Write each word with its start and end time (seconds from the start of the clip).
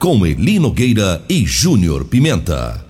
Com 0.00 0.24
Eli 0.24 0.58
Nogueira 0.58 1.20
e 1.28 1.44
Júnior 1.44 2.06
Pimenta. 2.06 2.82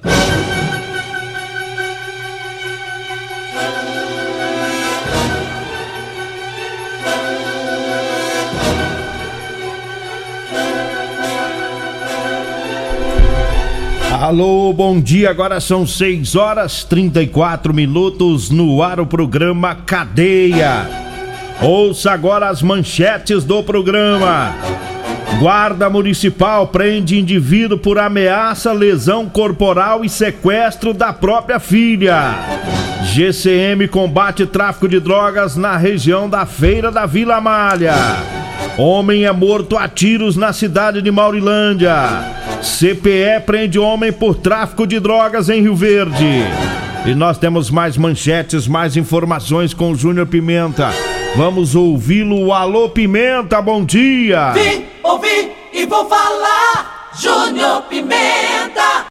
Alô, 14.12 14.73
bom 14.73 15.01
dia. 15.01 15.30
Agora 15.30 15.60
são 15.60 15.84
6 15.84 16.37
horas 16.37 16.84
34 16.84 17.74
minutos 17.74 18.51
no 18.51 18.84
ar 18.84 19.01
o 19.01 19.06
programa 19.06 19.74
Cadeia. 19.74 20.88
Ouça 21.60 22.12
agora 22.12 22.49
as 22.49 22.62
manchetes 22.62 23.43
do 23.43 23.65
programa. 23.65 24.54
Guarda 25.38 25.88
Municipal 25.88 26.66
prende 26.66 27.18
indivíduo 27.18 27.78
por 27.78 27.98
ameaça, 27.98 28.73
lesão 28.73 29.28
corporal 29.28 30.04
e 30.04 30.09
sequestro 30.09 30.92
da 30.92 31.12
própria 31.12 31.59
filha. 31.59 32.34
GCM 33.04 33.88
combate 33.88 34.45
tráfico 34.45 34.88
de 34.88 35.00
drogas 35.00 35.56
na 35.56 35.76
região 35.76 36.28
da 36.28 36.45
Feira 36.45 36.90
da 36.90 37.06
Vila 37.06 37.40
Malha. 37.40 37.95
Homem 38.76 39.24
é 39.24 39.32
morto 39.32 39.76
a 39.76 39.88
tiros 39.88 40.37
na 40.37 40.52
cidade 40.52 41.00
de 41.00 41.10
Maurilândia. 41.10 41.94
CPE 42.62 43.40
prende 43.46 43.78
homem 43.78 44.12
por 44.12 44.34
tráfico 44.34 44.87
de 44.87 45.00
drogas 45.00 45.48
em 45.48 45.62
Rio 45.62 45.74
Verde. 45.74 46.44
E 47.06 47.15
nós 47.15 47.38
temos 47.38 47.70
mais 47.70 47.96
manchetes, 47.96 48.68
mais 48.68 48.96
informações 48.96 49.72
com 49.72 49.90
o 49.90 49.94
Júnior 49.94 50.26
Pimenta. 50.26 50.90
Vamos 51.36 51.76
ouvi-lo. 51.76 52.52
Alô, 52.52 52.90
Pimenta, 52.90 53.62
bom 53.62 53.84
dia! 53.84 54.50
Vim, 54.50 54.84
ouvi 55.02 55.52
e 55.72 55.87
vou 55.87 56.09
falar. 56.09 57.10
Júnior 57.18 57.82
Pimenta. 57.82 59.06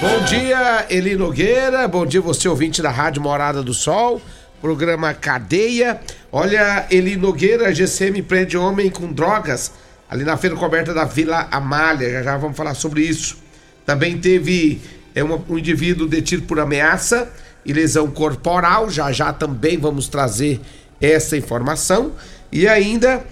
Bom 0.00 0.24
dia, 0.28 0.86
Eli 0.90 1.16
Nogueira. 1.16 1.88
Bom 1.88 2.04
dia, 2.04 2.20
você 2.20 2.46
ouvinte 2.46 2.82
da 2.82 2.90
Rádio 2.90 3.22
Morada 3.22 3.62
do 3.62 3.72
Sol. 3.72 4.20
Programa 4.60 5.14
Cadeia. 5.14 6.00
Olha, 6.30 6.86
Eli 6.90 7.16
Nogueira, 7.16 7.74
GCM 7.74 8.22
prende 8.22 8.58
homem 8.58 8.90
com 8.90 9.10
drogas 9.10 9.72
ali 10.08 10.22
na 10.22 10.36
feira 10.36 10.54
coberta 10.54 10.92
da 10.92 11.04
Vila 11.04 11.48
Amália. 11.50 12.10
Já 12.10 12.22
já 12.22 12.36
vamos 12.36 12.56
falar 12.56 12.74
sobre 12.74 13.02
isso. 13.02 13.38
Também 13.86 14.18
teve 14.18 14.82
é, 15.14 15.24
um 15.24 15.58
indivíduo 15.58 16.06
detido 16.06 16.42
por 16.42 16.60
ameaça 16.60 17.32
e 17.64 17.72
lesão 17.72 18.10
corporal. 18.10 18.90
Já 18.90 19.12
já 19.12 19.32
também 19.32 19.78
vamos 19.78 20.08
trazer 20.08 20.60
essa 21.00 21.36
informação. 21.36 22.12
E 22.52 22.68
ainda, 22.68 23.24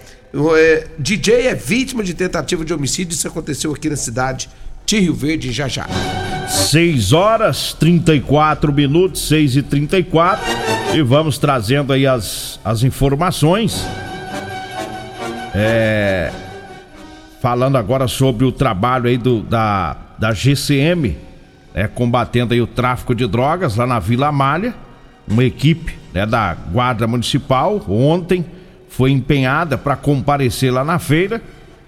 é, 0.57 0.87
DJ 0.97 1.47
é 1.47 1.55
vítima 1.55 2.03
de 2.03 2.13
tentativa 2.13 2.63
de 2.65 2.73
homicídio. 2.73 3.13
Isso 3.13 3.27
aconteceu 3.27 3.73
aqui 3.73 3.89
na 3.89 3.95
cidade 3.95 4.49
de 4.85 4.99
Rio 4.99 5.13
Verde, 5.13 5.51
já 5.51 5.67
já. 5.67 5.87
6 6.49 7.13
horas 7.13 7.73
34 7.79 8.71
minutos, 8.73 9.27
6 9.27 9.55
e 9.57 9.61
34 9.63 10.45
e 10.93 11.01
vamos 11.01 11.37
trazendo 11.37 11.93
aí 11.93 12.05
as, 12.05 12.59
as 12.63 12.83
informações. 12.83 13.85
É, 15.55 16.31
falando 17.41 17.77
agora 17.77 18.07
sobre 18.07 18.45
o 18.45 18.51
trabalho 18.51 19.07
aí 19.07 19.17
do, 19.17 19.41
da, 19.41 19.97
da 20.17 20.33
GCM, 20.33 21.17
né, 21.73 21.87
combatendo 21.87 22.53
aí 22.53 22.61
o 22.61 22.67
tráfico 22.67 23.13
de 23.15 23.25
drogas 23.27 23.75
lá 23.75 23.85
na 23.87 23.99
Vila 23.99 24.31
Malha. 24.31 24.73
Uma 25.27 25.43
equipe 25.43 25.95
né, 26.13 26.25
da 26.25 26.53
Guarda 26.53 27.07
Municipal 27.07 27.81
ontem 27.87 28.45
foi 28.89 29.11
empenhada 29.11 29.77
para 29.77 29.95
comparecer 29.95 30.71
lá 30.71 30.83
na 30.83 30.99
feira 30.99 31.41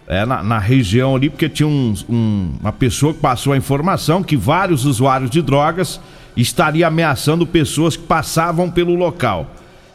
é, 0.07 0.23
na, 0.25 0.43
na 0.43 0.59
região 0.59 1.15
ali, 1.15 1.29
porque 1.31 1.49
tinha 1.49 1.67
um- 1.67 1.93
um- 2.07 2.53
uma 2.61 2.71
pessoa 2.71 3.11
que 3.13 3.19
passou 3.19 3.53
a 3.53 3.57
informação 3.57 4.21
que 4.21 4.37
vários 4.37 4.85
usuários 4.85 5.31
de 5.31 5.41
drogas 5.41 5.99
estariam 6.37 6.87
ameaçando 6.87 7.45
pessoas 7.47 7.97
que 7.97 8.03
passavam 8.03 8.69
pelo 8.69 8.93
local. 8.93 9.47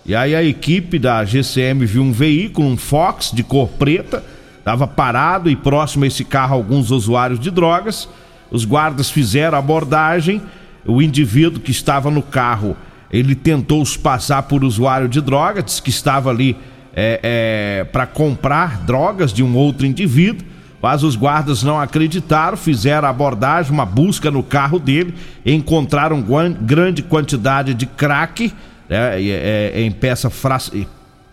E 0.05 0.15
aí 0.15 0.35
a 0.35 0.43
equipe 0.43 0.99
da 0.99 1.25
GCM 1.25 1.87
viu 1.87 2.03
um 2.03 2.11
veículo, 2.11 2.67
um 2.67 2.77
Fox 2.77 3.31
de 3.33 3.45
cor 3.45 3.69
preta, 3.69 4.25
estava 4.59 4.85
parado 4.87 5.49
e 5.49 5.55
próximo 5.55 6.03
a 6.05 6.09
esse 6.09 6.25
carro 6.25 6.55
alguns 6.57 6.91
usuários 6.91 7.39
de 7.39 7.51
drogas. 7.51 8.09
Os 8.51 8.65
guardas 8.65 9.11
fizeram 9.11 9.57
a 9.57 9.59
abordagem, 9.59 10.43
o 10.85 11.01
indivíduo 11.01 11.61
que 11.61 11.71
estava 11.71 12.11
no 12.11 12.23
carro, 12.23 12.77
ele 13.11 13.35
tentou 13.35 13.85
se 13.85 13.99
passar 13.99 14.43
por 14.45 14.65
usuário 14.65 15.09
de 15.09 15.21
droga, 15.21 15.63
disse 15.63 15.83
que 15.83 15.91
estava 15.91 16.31
ali 16.31 16.57
é, 16.95 17.87
para 17.93 18.07
comprar 18.07 18.79
drogas 18.85 19.33
de 19.33 19.43
um 19.43 19.57
outro 19.57 19.87
indivíduo, 19.87 20.47
mas 20.83 21.03
os 21.03 21.15
guardas 21.15 21.63
não 21.63 21.79
acreditaram, 21.79 22.57
fizeram 22.57 23.07
a 23.07 23.11
abordagem, 23.11 23.73
uma 23.73 23.85
busca 23.85 24.31
no 24.31 24.43
carro 24.43 24.79
dele, 24.79 25.15
encontraram 25.45 26.25
grande 26.61 27.03
quantidade 27.03 27.75
de 27.75 27.85
crack 27.85 28.53
né, 28.89 29.21
e, 29.21 29.31
é, 29.31 29.73
em 29.77 29.91
peça 29.91 30.31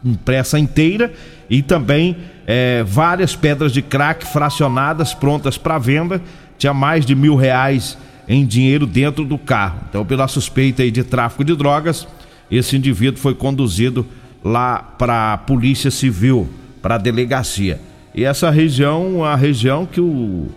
impressa 0.04 0.60
inteira 0.60 1.12
e 1.50 1.62
também 1.62 2.16
é, 2.46 2.84
várias 2.84 3.36
pedras 3.36 3.72
de 3.72 3.82
crack 3.82 4.26
fracionadas 4.26 5.14
prontas 5.14 5.58
para 5.58 5.78
venda. 5.78 6.22
Tinha 6.58 6.74
mais 6.74 7.06
de 7.06 7.16
mil 7.16 7.36
reais 7.36 7.98
em 8.28 8.46
dinheiro 8.46 8.86
dentro 8.86 9.24
do 9.24 9.38
carro. 9.38 9.80
Então, 9.90 10.06
pela 10.06 10.28
suspeita 10.28 10.84
aí 10.84 10.92
de 10.92 11.04
tráfico 11.04 11.44
de 11.44 11.56
drogas, 11.56 12.08
esse 12.52 12.76
indivíduo 12.76 13.20
foi 13.22 13.34
conduzido 13.34 14.06
lá 14.44 14.80
para 14.80 15.34
a 15.34 15.38
Polícia 15.38 15.92
Civil, 15.92 16.50
para 16.82 16.96
a 16.96 16.98
delegacia. 16.98 17.80
E 18.14 18.24
essa 18.24 18.50
região, 18.50 19.24
a 19.24 19.36
região 19.36 19.86
que 19.86 20.02
o, 20.02 20.48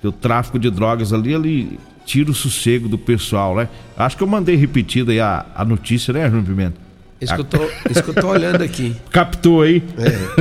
que 0.00 0.08
o 0.08 0.12
tráfico 0.12 0.58
de 0.58 0.70
drogas 0.70 1.12
ali, 1.12 1.34
ele 1.34 1.78
tira 2.06 2.30
o 2.30 2.34
sossego 2.34 2.88
do 2.88 2.96
pessoal, 2.96 3.54
né? 3.54 3.68
Acho 3.96 4.16
que 4.16 4.22
eu 4.22 4.26
mandei 4.26 4.56
repetida 4.56 5.12
aí 5.12 5.20
a, 5.20 5.44
a 5.54 5.64
notícia, 5.64 6.12
né, 6.14 6.24
Júnior 6.26 6.46
Pimenta? 6.46 6.76
Isso 7.20 7.34
que 7.34 7.40
eu 7.40 7.44
tô, 7.44 7.58
isso 7.90 8.02
que 8.02 8.10
eu 8.10 8.14
tô 8.14 8.28
olhando 8.28 8.62
aqui. 8.62 8.96
Captou 9.10 9.62
aí? 9.62 9.82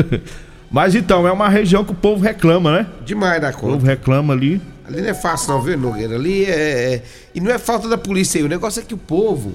Mas 0.72 0.96
então, 0.96 1.28
é 1.28 1.32
uma 1.32 1.50
região 1.50 1.84
que 1.84 1.92
o 1.92 1.96
povo 1.96 2.24
reclama, 2.24 2.72
né? 2.72 2.88
Demais 3.06 3.42
da 3.42 3.50
O 3.50 3.54
povo 3.54 3.78
conta. 3.78 3.86
reclama 3.86 4.34
ali. 4.34 4.62
Ali 4.88 5.02
não 5.02 5.10
é 5.10 5.14
fácil 5.14 5.50
não, 5.50 5.62
viu, 5.62 5.78
Nogueira? 5.78 6.16
Ali 6.16 6.46
é, 6.46 6.94
é- 6.96 7.04
E 7.36 7.42
não 7.42 7.52
é 7.52 7.58
falta 7.58 7.90
da 7.90 7.98
polícia 7.98 8.40
aí. 8.40 8.46
O 8.46 8.50
negócio 8.50 8.80
é 8.82 8.84
que 8.84 8.94
o 8.94 8.98
povo, 8.98 9.54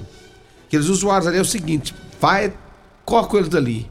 aqueles 0.67 0.87
usuários 0.87 1.27
ali, 1.27 1.37
é 1.37 1.41
o 1.41 1.45
seguinte: 1.45 1.93
vai, 2.21 2.53
com 3.05 3.37
eles 3.37 3.49
dali. 3.49 3.89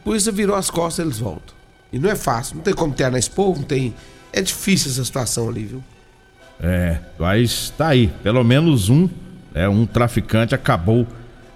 A 0.00 0.04
polícia 0.04 0.32
virou 0.32 0.56
as 0.56 0.70
costas 0.70 1.04
eles 1.04 1.18
voltam. 1.18 1.54
E 1.92 1.98
não 1.98 2.10
é 2.10 2.16
fácil. 2.16 2.56
Não 2.56 2.62
tem 2.62 2.74
como 2.74 2.92
ter 2.92 3.10
nesse 3.10 3.30
povo, 3.30 3.60
não 3.60 3.66
tem. 3.66 3.94
É 4.32 4.42
difícil 4.42 4.90
essa 4.90 5.04
situação 5.04 5.48
ali, 5.48 5.64
viu? 5.64 5.84
É, 6.60 6.98
mas 7.18 7.70
tá 7.76 7.88
aí. 7.88 8.08
Pelo 8.22 8.42
menos 8.42 8.88
um, 8.88 9.08
é, 9.54 9.68
um 9.68 9.86
traficante 9.86 10.54
acabou 10.54 11.06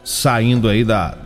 saindo 0.05 0.69
aí 0.69 0.85
da 0.85 1.17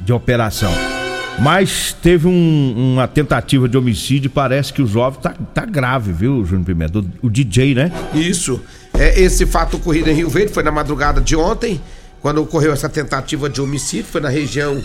de 0.00 0.12
operação. 0.12 0.93
Mas 1.40 1.92
teve 2.00 2.26
um- 2.28 2.92
uma 2.94 3.08
tentativa 3.08 3.68
de 3.68 3.76
homicídio. 3.76 4.30
Parece 4.30 4.72
que 4.72 4.80
o 4.80 4.86
jovem 4.86 5.20
tá, 5.20 5.34
tá 5.52 5.64
grave, 5.66 6.12
viu, 6.12 6.44
Júnior 6.44 6.64
Pimenta? 6.66 7.00
O, 7.00 7.06
o 7.22 7.30
DJ, 7.30 7.74
né? 7.74 7.92
Isso. 8.14 8.60
É, 8.96 9.20
esse 9.20 9.44
fato 9.44 9.76
ocorrido 9.76 10.08
em 10.10 10.14
Rio 10.14 10.28
Verde 10.30 10.52
foi 10.52 10.62
na 10.62 10.70
madrugada 10.70 11.20
de 11.20 11.34
ontem, 11.34 11.80
quando 12.20 12.40
ocorreu 12.40 12.72
essa 12.72 12.88
tentativa 12.88 13.50
de 13.50 13.60
homicídio, 13.60 14.06
foi 14.06 14.20
na 14.20 14.28
região 14.28 14.80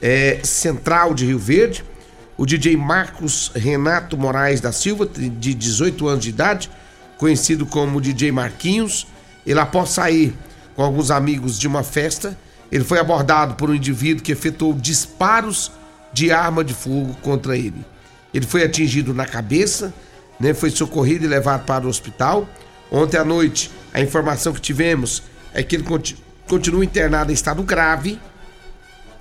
é, 0.00 0.38
central 0.44 1.12
de 1.12 1.26
Rio 1.26 1.38
Verde. 1.38 1.84
o 2.36 2.46
DJ 2.46 2.76
Marcos 2.76 3.50
Renato 3.52 4.16
Moraes 4.16 4.60
da 4.60 4.70
Silva, 4.70 5.04
de 5.12 5.52
18 5.52 6.06
anos 6.06 6.22
de 6.22 6.30
idade, 6.30 6.70
conhecido 7.18 7.66
como 7.66 8.00
DJ 8.00 8.30
Marquinhos. 8.30 9.08
Ele, 9.44 9.58
após 9.58 9.90
sair 9.90 10.32
com 10.76 10.84
alguns 10.84 11.10
amigos 11.10 11.58
de 11.58 11.66
uma 11.66 11.82
festa, 11.82 12.38
ele 12.70 12.84
foi 12.84 13.00
abordado 13.00 13.54
por 13.54 13.68
um 13.70 13.74
indivíduo 13.74 14.22
que 14.22 14.30
efetuou 14.30 14.72
disparos 14.72 15.72
de 16.12 16.30
arma 16.30 16.64
de 16.64 16.74
fogo 16.74 17.14
contra 17.22 17.56
ele. 17.56 17.84
Ele 18.32 18.46
foi 18.46 18.62
atingido 18.62 19.14
na 19.14 19.26
cabeça, 19.26 19.92
né, 20.38 20.54
foi 20.54 20.70
socorrido 20.70 21.24
e 21.24 21.28
levado 21.28 21.64
para 21.64 21.86
o 21.86 21.88
hospital. 21.88 22.48
Ontem 22.90 23.16
à 23.16 23.24
noite, 23.24 23.70
a 23.92 24.00
informação 24.00 24.52
que 24.52 24.60
tivemos 24.60 25.22
é 25.52 25.62
que 25.62 25.76
ele 25.76 25.84
continua 26.46 26.84
internado 26.84 27.30
em 27.30 27.34
estado 27.34 27.62
grave. 27.62 28.18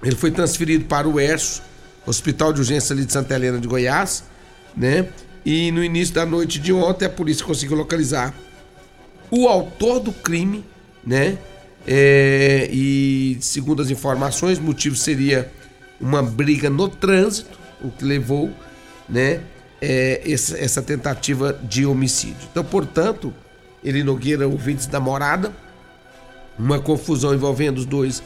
Ele 0.04 0.16
foi 0.16 0.32
transferido 0.32 0.86
para 0.86 1.08
o 1.08 1.20
ERSO, 1.20 1.62
Hospital 2.06 2.54
de 2.54 2.62
Urgência 2.62 2.94
ali 2.94 3.06
de 3.06 3.12
Santa 3.12 3.36
Helena 3.36 3.60
de 3.60 3.68
Goiás, 3.68 4.24
né? 4.76 5.10
E 5.46 5.72
no 5.72 5.84
início 5.84 6.14
da 6.14 6.26
noite 6.26 6.60
de 6.60 6.72
ontem 6.72 7.06
a 7.06 7.10
polícia 7.10 7.46
conseguiu 7.46 7.76
localizar 7.76 8.34
o 9.30 9.48
autor 9.48 10.00
do 10.00 10.14
crime, 10.14 10.64
né? 11.06 11.38
É, 11.86 12.70
e 12.72 13.38
segundo 13.42 13.82
as 13.82 13.90
informações, 13.90 14.58
o 14.58 14.62
motivo 14.62 14.96
seria 14.96 15.52
uma 16.00 16.22
briga 16.22 16.70
no 16.70 16.88
trânsito, 16.88 17.58
o 17.82 17.90
que 17.90 18.04
levou, 18.04 18.52
né, 19.08 19.42
é, 19.82 20.22
essa, 20.26 20.58
essa, 20.58 20.82
tentativa 20.82 21.54
de 21.64 21.86
homicídio. 21.86 22.48
Então, 22.52 22.64
portanto, 22.64 23.34
ele 23.84 24.04
Nogueira, 24.04 24.48
ouvintes 24.48 24.88
da 24.88 25.00
morada, 25.00 25.52
uma 26.58 26.80
confusão 26.80 27.34
envolvendo 27.34 27.78
os 27.78 27.86
dois. 27.86 28.24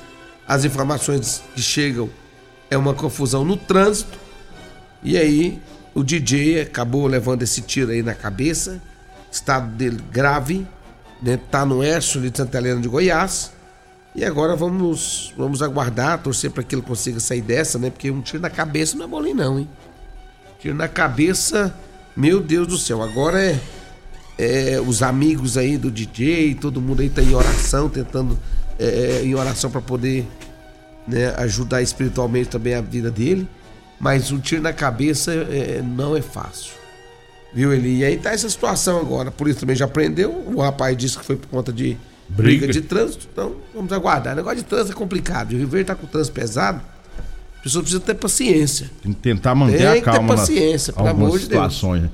As 0.47 0.63
informações 0.63 1.44
que 1.53 1.62
chegam 1.62 2.09
é 2.69 2.77
uma 2.77 2.94
confusão 2.94 3.44
no 3.44 3.57
trânsito. 3.57 4.17
E 5.03 5.17
aí 5.17 5.62
o 5.94 6.03
DJ 6.03 6.62
acabou 6.62 7.06
levando 7.07 7.44
esse 7.44 7.62
tiro 7.62 7.91
aí 7.91 8.01
na 8.01 8.15
cabeça, 8.15 8.81
estado 9.29 9.67
dele 9.75 10.01
grave, 10.12 10.65
né? 11.21 11.38
Tá 11.50 11.65
no 11.65 11.77
Oeste 11.77 12.19
de 12.19 12.35
Santa 12.35 12.57
Helena 12.57 12.79
de 12.79 12.88
Goiás. 12.88 13.51
E 14.13 14.25
agora 14.25 14.55
vamos 14.55 15.33
vamos 15.37 15.61
aguardar, 15.61 16.21
torcer 16.21 16.51
para 16.51 16.63
que 16.63 16.75
ele 16.75 16.81
consiga 16.81 17.19
sair 17.19 17.41
dessa, 17.41 17.79
né? 17.79 17.89
Porque 17.89 18.11
um 18.11 18.21
tiro 18.21 18.41
na 18.41 18.49
cabeça 18.49 18.97
não 18.97 19.05
é 19.05 19.07
bolinho 19.07 19.35
não, 19.35 19.59
hein? 19.59 19.69
Tiro 20.59 20.75
na 20.75 20.87
cabeça, 20.87 21.73
meu 22.15 22.41
Deus 22.41 22.67
do 22.67 22.77
céu. 22.77 23.01
Agora 23.01 23.41
é, 23.41 23.59
é 24.37 24.81
os 24.81 25.01
amigos 25.01 25.57
aí 25.57 25.77
do 25.77 25.89
DJ, 25.89 26.55
todo 26.55 26.81
mundo 26.81 27.01
aí 27.01 27.09
tá 27.09 27.21
em 27.21 27.33
oração, 27.33 27.89
tentando 27.89 28.37
é, 28.77 28.85
é 28.85 29.23
em 29.23 29.33
oração 29.33 29.71
para 29.71 29.81
poder 29.81 30.27
né, 31.07 31.33
ajudar 31.37 31.81
espiritualmente 31.81 32.49
também 32.49 32.75
a 32.75 32.81
vida 32.81 33.09
dele. 33.09 33.47
Mas 33.99 34.31
um 34.31 34.39
tiro 34.39 34.61
na 34.61 34.73
cabeça 34.73 35.31
é, 35.31 35.81
não 35.81 36.17
é 36.17 36.21
fácil. 36.21 36.73
Viu, 37.53 37.73
Eli? 37.73 37.99
E 37.99 38.03
aí 38.03 38.17
tá 38.17 38.31
essa 38.31 38.49
situação 38.49 38.99
agora. 38.99 39.29
A 39.29 39.31
polícia 39.31 39.59
também 39.59 39.75
já 39.75 39.87
prendeu. 39.87 40.43
O 40.47 40.61
rapaz 40.61 40.97
disse 40.97 41.17
que 41.17 41.25
foi 41.25 41.35
por 41.35 41.47
conta 41.47 41.71
de 41.71 41.97
briga, 42.35 42.67
briga 42.67 42.73
de 42.73 42.81
trânsito. 42.81 43.27
Então, 43.31 43.55
vamos 43.73 43.91
aguardar. 43.91 44.33
O 44.33 44.37
negócio 44.37 44.57
de 44.57 44.63
trânsito 44.63 44.91
é 44.91 44.95
complicado. 44.95 45.53
O 45.53 45.57
Rio 45.57 45.67
Verde 45.67 45.87
tá 45.87 45.95
com 45.95 46.05
o 46.05 46.09
trânsito 46.09 46.33
pesado. 46.33 46.81
A 47.59 47.63
pessoa 47.63 47.83
precisa 47.83 48.01
ter 48.01 48.15
paciência. 48.15 48.89
Tem 49.03 49.13
que 49.13 49.19
tentar 49.19 49.53
manter 49.53 49.77
Tem 49.77 49.87
a 49.87 50.01
calma. 50.01 50.19
Tem 50.19 50.27
que 50.27 50.33
ter 50.33 50.39
paciência, 50.39 50.93
pelo 50.93 51.07
amor 51.07 51.37
de 51.37 51.43
situações. 51.43 52.01
Deus. 52.01 52.13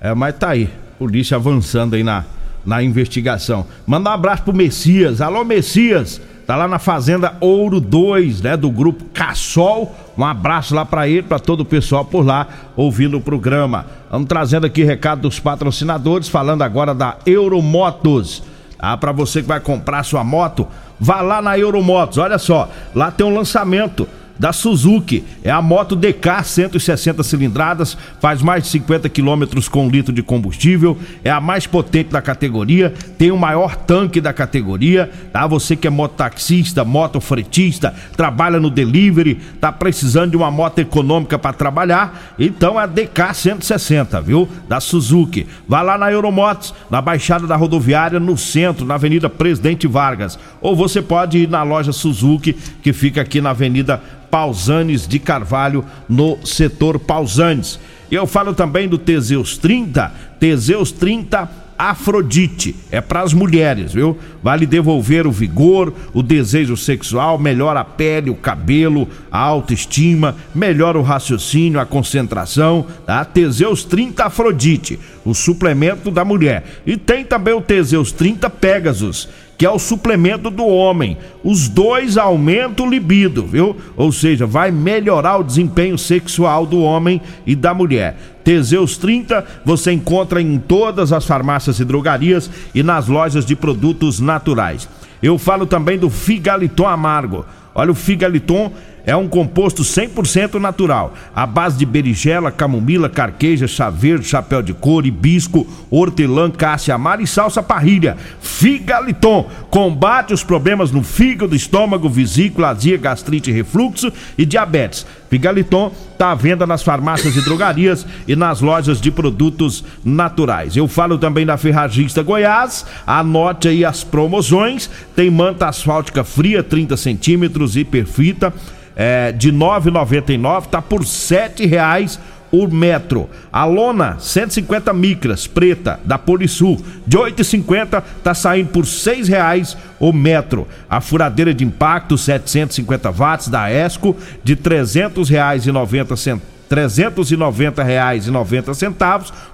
É, 0.00 0.14
mas 0.14 0.36
tá 0.36 0.50
aí. 0.50 0.70
Polícia 0.98 1.36
avançando 1.36 1.94
aí 1.94 2.02
na, 2.02 2.24
na 2.64 2.82
investigação. 2.82 3.66
Manda 3.86 4.10
um 4.10 4.12
abraço 4.12 4.42
pro 4.42 4.52
Messias. 4.52 5.20
Alô, 5.20 5.44
Messias. 5.44 6.20
Tá 6.46 6.54
lá 6.54 6.68
na 6.68 6.78
Fazenda 6.78 7.36
Ouro 7.40 7.80
2, 7.80 8.42
né? 8.42 8.56
Do 8.56 8.70
grupo 8.70 9.04
Cassol. 9.06 9.94
Um 10.16 10.24
abraço 10.24 10.74
lá 10.74 10.84
para 10.84 11.08
ele, 11.08 11.22
para 11.22 11.38
todo 11.38 11.60
o 11.60 11.64
pessoal 11.64 12.04
por 12.04 12.24
lá 12.24 12.46
ouvindo 12.76 13.16
o 13.16 13.20
programa. 13.20 13.86
Vamos 14.10 14.28
trazendo 14.28 14.64
aqui 14.64 14.84
recado 14.84 15.22
dos 15.22 15.40
patrocinadores, 15.40 16.28
falando 16.28 16.62
agora 16.62 16.94
da 16.94 17.16
Euromotos. 17.26 18.42
Ah, 18.78 18.96
para 18.96 19.12
você 19.12 19.42
que 19.42 19.48
vai 19.48 19.60
comprar 19.60 20.02
sua 20.04 20.22
moto, 20.22 20.66
vá 21.00 21.20
lá 21.20 21.40
na 21.40 21.58
Euromotos. 21.58 22.18
Olha 22.18 22.38
só, 22.38 22.68
lá 22.94 23.10
tem 23.10 23.26
um 23.26 23.34
lançamento 23.34 24.08
da 24.38 24.52
Suzuki. 24.52 25.24
É 25.42 25.50
a 25.50 25.62
moto 25.62 25.96
DK 25.96 26.44
160 26.44 27.22
cilindradas, 27.22 27.96
faz 28.20 28.42
mais 28.42 28.64
de 28.64 28.70
50 28.70 29.08
quilômetros 29.08 29.68
com 29.68 29.86
um 29.86 29.90
litro 29.90 30.12
de 30.12 30.22
combustível, 30.22 30.98
é 31.24 31.30
a 31.30 31.40
mais 31.40 31.66
potente 31.66 32.10
da 32.10 32.22
categoria, 32.22 32.92
tem 33.18 33.30
o 33.30 33.36
maior 33.36 33.76
tanque 33.76 34.20
da 34.20 34.32
categoria, 34.32 35.10
tá? 35.32 35.46
Você 35.46 35.76
que 35.76 35.86
é 35.86 35.90
mototaxista, 35.90 36.84
motofretista, 36.84 37.94
trabalha 38.16 38.60
no 38.60 38.70
delivery, 38.70 39.36
tá 39.60 39.72
precisando 39.72 40.32
de 40.32 40.36
uma 40.36 40.50
moto 40.50 40.78
econômica 40.78 41.38
para 41.38 41.52
trabalhar, 41.52 42.34
então 42.38 42.80
é 42.80 42.84
a 42.84 42.86
DK 42.86 43.34
160, 43.34 44.20
viu? 44.20 44.48
Da 44.68 44.80
Suzuki. 44.80 45.46
Vá 45.68 45.82
lá 45.82 45.98
na 45.98 46.10
Euromotos, 46.10 46.74
na 46.90 47.00
Baixada 47.00 47.46
da 47.46 47.56
Rodoviária, 47.56 48.20
no 48.20 48.36
centro, 48.36 48.84
na 48.84 48.94
Avenida 48.94 49.28
Presidente 49.28 49.86
Vargas. 49.86 50.38
Ou 50.60 50.74
você 50.74 51.00
pode 51.00 51.38
ir 51.38 51.48
na 51.48 51.62
loja 51.62 51.92
Suzuki, 51.92 52.52
que 52.82 52.92
fica 52.92 53.20
aqui 53.20 53.40
na 53.40 53.50
Avenida 53.50 54.00
Pausanes 54.30 55.06
de 55.06 55.18
Carvalho, 55.18 55.84
no 56.08 56.38
setor 56.44 56.98
Pausanes. 56.98 57.78
Eu 58.10 58.26
falo 58.26 58.54
também 58.54 58.88
do 58.88 58.98
Teseus 58.98 59.58
30, 59.58 60.12
Teseus 60.38 60.92
30 60.92 61.65
Afrodite, 61.78 62.74
é 62.90 63.00
para 63.00 63.22
as 63.22 63.32
mulheres, 63.32 63.92
viu? 63.92 64.18
Vale 64.42 64.66
devolver 64.66 65.26
o 65.26 65.32
vigor, 65.32 65.92
o 66.14 66.22
desejo 66.22 66.76
sexual, 66.76 67.38
melhora 67.38 67.80
a 67.80 67.84
pele, 67.84 68.30
o 68.30 68.34
cabelo, 68.34 69.08
a 69.30 69.38
autoestima, 69.38 70.36
melhora 70.54 70.98
o 70.98 71.02
raciocínio, 71.02 71.80
a 71.80 71.86
concentração, 71.86 72.86
tá? 73.04 73.24
Teseus 73.24 73.84
30 73.84 74.24
Afrodite, 74.24 74.98
o 75.24 75.34
suplemento 75.34 76.10
da 76.10 76.24
mulher. 76.24 76.82
E 76.86 76.96
tem 76.96 77.24
também 77.24 77.54
o 77.54 77.60
Teseus 77.60 78.12
30 78.12 78.48
Pegasus 78.50 79.28
que 79.56 79.64
é 79.64 79.70
o 79.70 79.78
suplemento 79.78 80.50
do 80.50 80.66
homem. 80.66 81.16
Os 81.42 81.68
dois 81.68 82.18
aumentam 82.18 82.86
o 82.86 82.90
libido, 82.90 83.46
viu? 83.46 83.76
Ou 83.96 84.12
seja, 84.12 84.46
vai 84.46 84.70
melhorar 84.70 85.38
o 85.38 85.44
desempenho 85.44 85.96
sexual 85.96 86.66
do 86.66 86.80
homem 86.82 87.20
e 87.46 87.56
da 87.56 87.72
mulher. 87.72 88.35
Teseus 88.46 88.96
30 88.96 89.44
você 89.64 89.90
encontra 89.90 90.40
em 90.40 90.56
todas 90.56 91.12
as 91.12 91.26
farmácias 91.26 91.80
e 91.80 91.84
drogarias 91.84 92.48
e 92.72 92.80
nas 92.80 93.08
lojas 93.08 93.44
de 93.44 93.56
produtos 93.56 94.20
naturais. 94.20 94.88
Eu 95.20 95.36
falo 95.36 95.66
também 95.66 95.98
do 95.98 96.08
Figaliton 96.08 96.86
Amargo. 96.86 97.44
Olha, 97.74 97.90
o 97.90 97.94
Figaliton 97.94 98.72
é 99.06 99.14
um 99.14 99.28
composto 99.28 99.82
100% 99.82 100.54
natural, 100.54 101.14
à 101.34 101.46
base 101.46 101.78
de 101.78 101.86
berigela, 101.86 102.50
camomila, 102.50 103.08
carqueja, 103.08 103.68
chá 103.68 103.88
verde, 103.88 104.26
chapéu 104.26 104.60
de 104.60 104.74
couro, 104.74 105.06
hibisco, 105.06 105.64
hortelã, 105.88 106.50
cássia 106.50 106.96
amara 106.96 107.22
e 107.22 107.26
salsa 107.26 107.62
parrilha. 107.62 108.16
Figaliton 108.40 109.48
combate 109.70 110.34
os 110.34 110.42
problemas 110.42 110.90
no 110.90 111.04
fígado, 111.04 111.54
estômago, 111.54 112.08
vesícula, 112.08 112.70
azia, 112.70 112.96
gastrite, 112.96 113.52
refluxo 113.52 114.12
e 114.36 114.44
diabetes. 114.44 115.06
Figaliton 115.30 115.92
está 116.12 116.32
à 116.32 116.34
venda 116.34 116.66
nas 116.66 116.82
farmácias 116.82 117.36
e 117.36 117.42
drogarias 117.42 118.04
e 118.26 118.34
nas 118.34 118.60
lojas 118.60 119.00
de 119.00 119.12
produtos 119.12 119.84
naturais. 120.04 120.76
Eu 120.76 120.88
falo 120.88 121.16
também 121.16 121.46
da 121.46 121.56
Ferragista 121.56 122.22
Goiás, 122.24 122.84
anote 123.06 123.68
aí 123.68 123.84
as 123.84 124.02
promoções. 124.02 124.90
Tem 125.14 125.30
manta 125.30 125.68
asfáltica 125.68 126.24
fria, 126.24 126.62
30 126.62 126.96
centímetros 126.96 127.76
e 127.76 127.84
perfita 127.84 128.52
é, 128.96 129.30
de 129.30 129.52
9,99 129.52 130.66
tá 130.66 130.80
por 130.80 131.02
R$ 131.02 131.66
reais 131.66 132.18
o 132.50 132.66
metro. 132.66 133.28
A 133.52 133.64
lona 133.64 134.16
150 134.18 134.92
micras 134.92 135.46
preta 135.46 136.00
da 136.04 136.16
Polisul 136.16 136.80
de 137.06 137.18
8,50 137.18 138.02
tá 138.24 138.34
saindo 138.34 138.70
por 138.70 138.84
R$ 138.84 139.22
reais 139.24 139.76
o 140.00 140.12
metro. 140.12 140.66
A 140.88 141.00
furadeira 141.00 141.52
de 141.52 141.64
impacto 141.64 142.16
750 142.16 143.10
watts 143.10 143.48
da 143.48 143.70
Esco 143.70 144.16
de 144.42 144.54
R$ 144.54 144.60
300,90 144.60 145.26
390 145.26 145.30
reais 145.30 145.66
e 145.66 145.72
90 145.72 146.16
centavos 146.16 146.55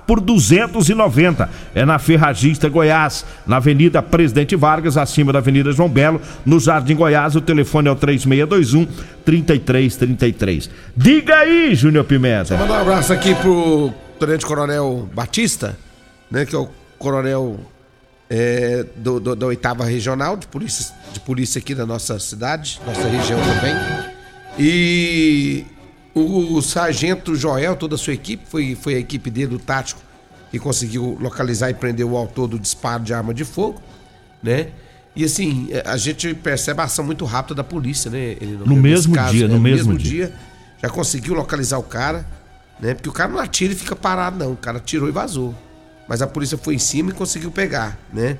por 0.07 0.21
290 0.21 1.49
é 1.75 1.85
na 1.85 1.99
Ferragista 1.99 2.69
Goiás 2.69 3.25
na 3.47 3.57
Avenida 3.57 4.02
Presidente 4.02 4.57
Vargas 4.57 4.97
acima 4.97 5.33
da 5.33 5.38
Avenida 5.38 5.73
João 5.73 5.88
Belo 5.88 6.21
no 6.45 6.59
Jardim 6.59 6.97
Goiás. 6.97 7.37
O 7.37 7.40
telefone 7.40 7.88
é 7.88 7.90
o 7.90 7.97
3621 7.97 8.87
3333 9.25 10.71
diga 10.97 11.37
aí 11.37 11.75
Júnior 11.75 12.04
Pimenta. 12.04 12.57
Mandar 12.57 12.78
um 12.78 12.81
abraço 12.83 13.12
aqui 13.12 13.35
pro 13.37 13.92
Tenente 14.19 14.45
Coronel 14.45 15.09
Batista 15.14 15.76
né 16.31 16.45
que 16.47 16.54
é 16.54 16.59
o 16.59 16.69
coronel 16.99 17.59
é, 18.28 18.87
do, 18.97 19.21
do, 19.21 19.37
da 19.37 19.47
oitava 19.47 19.85
regional 19.85 20.37
de 20.37 20.47
polícia 20.47 20.95
de 21.12 21.21
polícia 21.21 21.59
aqui 21.59 21.75
da 21.75 21.85
nossa 21.85 22.19
cidade 22.19 22.81
nossa 22.87 23.07
região 23.07 23.38
também. 23.40 23.75
E 24.59 25.64
o, 26.14 26.61
sargento 26.61 27.35
Joel, 27.35 27.76
toda 27.76 27.95
a 27.95 27.99
sua 27.99 28.12
equipe, 28.12 28.45
foi, 28.47 28.75
foi 28.75 28.95
a 28.95 28.99
equipe 28.99 29.31
dele, 29.31 29.49
do 29.49 29.59
tático, 29.59 30.00
que 30.50 30.59
conseguiu 30.59 31.16
localizar 31.21 31.71
e 31.71 31.75
prender 31.75 32.04
o 32.04 32.16
autor 32.16 32.47
do 32.49 32.59
disparo 32.59 33.02
de 33.02 33.14
arma 33.14 33.33
de 33.33 33.45
fogo, 33.45 33.81
né? 34.42 34.69
E 35.14 35.25
assim, 35.25 35.69
a 35.85 35.97
gente 35.97 36.35
percebe 36.35 36.81
a 36.81 36.85
ação 36.85 37.04
muito 37.04 37.25
rápida 37.25 37.57
da 37.57 37.64
polícia, 37.64 38.11
né? 38.11 38.37
Ele, 38.40 38.57
no, 38.59 38.66
no 38.66 38.76
mesmo 38.76 39.14
caso, 39.14 39.33
dia, 39.33 39.49
no, 39.49 39.57
é, 39.57 39.59
mesmo, 39.59 39.92
mesmo 39.92 39.99
dia. 39.99 40.26
dia. 40.26 40.37
já 40.83 40.88
conseguiu 40.88 41.35
localizar 41.35 41.78
o 41.78 41.83
cara, 41.83 42.26
né? 42.81 42.95
Porque 42.95 43.09
o 43.09 43.12
cara 43.12 43.31
não 43.31 43.38
atira 43.38 43.73
e 43.73 43.76
fica 43.76 43.95
parado, 43.95 44.38
não. 44.38 44.52
O 44.52 44.57
cara 44.57 44.81
tirou 44.81 45.09
e 45.09 45.12
vazou. 45.12 45.54
Mas 46.09 46.21
a 46.21 46.26
polícia 46.26 46.59
foi 46.59 46.75
em 46.75 46.78
cima 46.78 47.11
e 47.11 47.14
conseguiu 47.14 47.50
pegar, 47.50 47.99
né? 48.12 48.38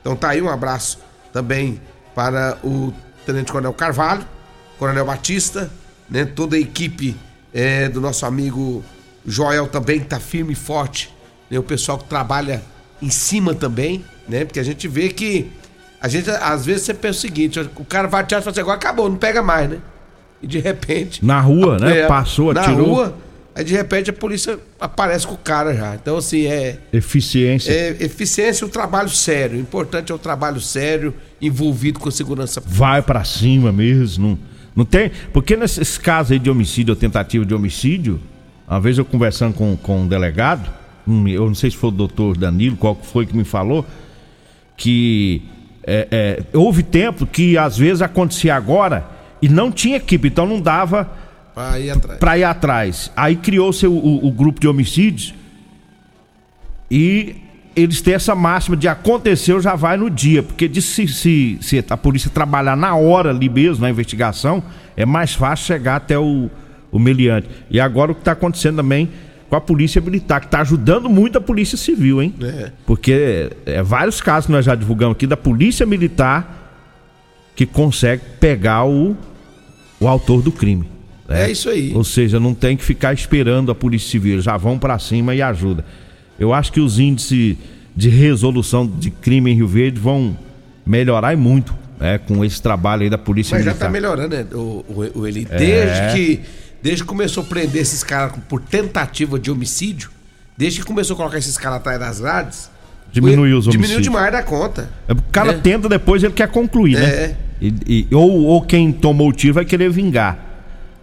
Então 0.00 0.16
tá 0.16 0.30
aí 0.30 0.42
um 0.42 0.48
abraço 0.48 0.98
também 1.32 1.80
para 2.14 2.58
o 2.62 2.92
Tenente 3.24 3.50
Coronel 3.50 3.72
Carvalho, 3.72 4.26
Coronel 4.78 5.06
Batista, 5.06 5.70
né? 6.08 6.24
Toda 6.24 6.56
a 6.56 6.58
equipe 6.58 7.16
é, 7.52 7.88
do 7.88 8.00
nosso 8.00 8.26
amigo 8.26 8.84
Joel 9.26 9.66
também, 9.66 10.00
que 10.00 10.06
tá 10.06 10.20
firme 10.20 10.52
e 10.52 10.56
forte. 10.56 11.10
Né? 11.50 11.58
O 11.58 11.62
pessoal 11.62 11.98
que 11.98 12.04
trabalha 12.04 12.62
em 13.00 13.10
cima 13.10 13.54
também, 13.54 14.04
né? 14.28 14.44
Porque 14.44 14.60
a 14.60 14.64
gente 14.64 14.88
vê 14.88 15.08
que. 15.08 15.50
A 16.00 16.08
gente, 16.08 16.28
às 16.30 16.66
vezes, 16.66 16.82
você 16.82 16.94
pensa 16.94 17.18
o 17.18 17.20
seguinte: 17.20 17.60
o 17.76 17.84
cara 17.84 18.08
vai 18.08 18.22
atirar 18.22 18.40
e 18.40 18.44
fala 18.44 18.52
assim, 18.52 18.60
agora 18.60 18.76
acabou, 18.76 19.08
não 19.08 19.16
pega 19.16 19.42
mais, 19.42 19.70
né? 19.70 19.78
E 20.42 20.46
de 20.46 20.58
repente. 20.58 21.24
Na 21.24 21.40
rua, 21.40 21.78
né? 21.78 22.00
É, 22.00 22.06
Passou, 22.06 22.50
atirou. 22.50 22.76
Na 22.76 22.82
rua, 22.82 23.16
aí 23.54 23.64
de 23.64 23.72
repente 23.72 24.10
a 24.10 24.12
polícia 24.12 24.58
aparece 24.78 25.26
com 25.26 25.34
o 25.34 25.38
cara 25.38 25.74
já. 25.74 25.94
Então, 25.94 26.18
assim, 26.18 26.46
é. 26.46 26.78
Eficiência. 26.92 27.72
É 27.72 27.96
eficiência 28.00 28.64
e 28.64 28.68
o 28.68 28.70
trabalho 28.70 29.08
sério. 29.08 29.56
O 29.56 29.60
importante 29.60 30.12
é 30.12 30.14
o 30.14 30.18
trabalho 30.18 30.60
sério, 30.60 31.14
envolvido 31.40 31.98
com 31.98 32.10
segurança 32.10 32.60
pública. 32.60 32.78
Vai 32.78 33.00
para 33.00 33.24
cima 33.24 33.72
mesmo. 33.72 34.38
Não, 34.74 34.84
tem. 34.84 35.10
Porque 35.32 35.56
nesses 35.56 35.96
casos 35.96 36.32
aí 36.32 36.38
de 36.38 36.50
homicídio 36.50 36.92
ou 36.92 36.96
tentativa 36.96 37.44
de 37.44 37.54
homicídio, 37.54 38.20
uma 38.66 38.80
vez 38.80 38.98
eu 38.98 39.04
conversando 39.04 39.54
com, 39.54 39.76
com 39.76 40.02
um 40.02 40.08
delegado, 40.08 40.70
eu 41.06 41.46
não 41.46 41.54
sei 41.54 41.70
se 41.70 41.76
foi 41.76 41.88
o 41.90 41.92
doutor 41.92 42.36
Danilo, 42.36 42.76
qual 42.76 42.94
foi 42.94 43.26
que 43.26 43.36
me 43.36 43.44
falou, 43.44 43.86
que 44.76 45.42
é, 45.86 46.08
é, 46.10 46.56
houve 46.56 46.82
tempo 46.82 47.26
que 47.26 47.58
às 47.58 47.76
vezes 47.76 48.02
acontecia 48.02 48.56
agora 48.56 49.06
e 49.40 49.48
não 49.48 49.70
tinha 49.70 49.98
equipe, 49.98 50.28
então 50.28 50.46
não 50.46 50.60
dava 50.60 51.10
para 51.54 51.78
ir 51.78 51.90
atrás. 51.90 52.18
Pra 52.18 52.38
ir 52.38 52.44
atrás. 52.44 53.12
Aí 53.14 53.36
criou-se 53.36 53.86
o, 53.86 53.92
o, 53.92 54.26
o, 54.26 54.32
grupo 54.32 54.58
de 54.60 54.66
homicídios 54.66 55.34
e 56.90 57.36
eles 57.76 58.00
têm 58.00 58.14
essa 58.14 58.34
máxima 58.34 58.76
de 58.76 58.86
aconteceu 58.86 59.60
já 59.60 59.74
vai 59.74 59.96
no 59.96 60.08
dia, 60.08 60.42
porque 60.42 60.68
de 60.68 60.80
se, 60.80 61.08
se, 61.08 61.58
se 61.60 61.84
a 61.88 61.96
polícia 61.96 62.30
trabalhar 62.30 62.76
na 62.76 62.94
hora 62.94 63.30
ali 63.30 63.48
mesmo, 63.48 63.82
na 63.82 63.90
investigação, 63.90 64.62
é 64.96 65.04
mais 65.04 65.34
fácil 65.34 65.66
chegar 65.66 65.96
até 65.96 66.18
o, 66.18 66.48
o 66.90 66.98
meliante. 66.98 67.48
E 67.70 67.80
agora 67.80 68.12
o 68.12 68.14
que 68.14 68.20
está 68.20 68.32
acontecendo 68.32 68.76
também 68.76 69.10
com 69.48 69.56
a 69.56 69.60
polícia 69.60 70.00
militar, 70.00 70.40
que 70.40 70.46
está 70.46 70.60
ajudando 70.60 71.08
muito 71.08 71.38
a 71.38 71.40
polícia 71.40 71.76
civil, 71.76 72.22
hein? 72.22 72.34
É. 72.42 72.72
Porque 72.86 73.50
é, 73.66 73.82
vários 73.82 74.20
casos 74.20 74.46
que 74.46 74.52
nós 74.52 74.64
já 74.64 74.74
divulgamos 74.74 75.16
aqui 75.16 75.26
da 75.26 75.36
polícia 75.36 75.84
militar 75.84 76.62
que 77.54 77.66
consegue 77.66 78.22
pegar 78.40 78.84
o, 78.84 79.16
o 80.00 80.08
autor 80.08 80.42
do 80.42 80.50
crime. 80.50 80.88
Né? 81.28 81.44
É 81.44 81.50
isso 81.50 81.68
aí. 81.68 81.92
Ou 81.94 82.04
seja, 82.04 82.40
não 82.40 82.54
tem 82.54 82.76
que 82.76 82.84
ficar 82.84 83.12
esperando 83.12 83.70
a 83.70 83.74
polícia 83.74 84.10
civil, 84.10 84.40
já 84.40 84.56
vão 84.56 84.78
para 84.78 84.98
cima 84.98 85.34
e 85.34 85.42
ajuda. 85.42 85.84
Eu 86.38 86.52
acho 86.52 86.72
que 86.72 86.80
os 86.80 86.98
índices 86.98 87.56
de 87.94 88.08
resolução 88.08 88.86
de 88.86 89.10
crime 89.10 89.50
em 89.52 89.54
Rio 89.54 89.68
Verde 89.68 90.00
vão 90.00 90.36
melhorar 90.84 91.32
e 91.32 91.36
muito 91.36 91.74
né, 91.98 92.18
com 92.18 92.44
esse 92.44 92.60
trabalho 92.60 93.02
aí 93.02 93.10
da 93.10 93.18
polícia 93.18 93.56
Mas 93.56 93.64
militar. 93.64 93.80
já 93.80 93.86
está 93.86 93.88
melhorando, 93.88 94.36
né, 94.36 94.46
o, 94.52 94.84
o, 94.88 95.20
o 95.20 95.26
Eli? 95.26 95.44
Desde 95.44 96.00
é. 96.00 96.12
que 96.12 96.40
desde 96.84 97.02
que 97.02 97.08
começou 97.08 97.42
a 97.42 97.46
prender 97.46 97.80
esses 97.80 98.04
caras 98.04 98.34
por 98.46 98.60
tentativa 98.60 99.38
de 99.38 99.50
homicídio, 99.50 100.10
desde 100.54 100.80
que 100.80 100.86
começou 100.86 101.14
a 101.14 101.16
colocar 101.16 101.38
esses 101.38 101.56
caras 101.56 101.78
atrás 101.78 101.98
das 101.98 102.20
grades, 102.20 102.70
diminuiu 103.10 103.56
os 103.56 103.66
homicídios. 103.66 103.88
Diminuiu 103.88 104.02
demais 104.02 104.30
da 104.30 104.42
conta. 104.42 104.90
É, 105.08 105.12
o 105.12 105.22
cara 105.32 105.52
é. 105.52 105.54
tenta, 105.54 105.88
depois 105.88 106.22
ele 106.22 106.34
quer 106.34 106.48
concluir, 106.48 106.98
né? 106.98 107.06
É. 107.06 107.36
E, 107.58 108.06
e, 108.10 108.14
ou, 108.14 108.44
ou 108.44 108.60
quem 108.60 108.92
tomou 108.92 109.30
o 109.30 109.32
tiro 109.32 109.54
vai 109.54 109.64
querer 109.64 109.88
vingar. 109.88 110.38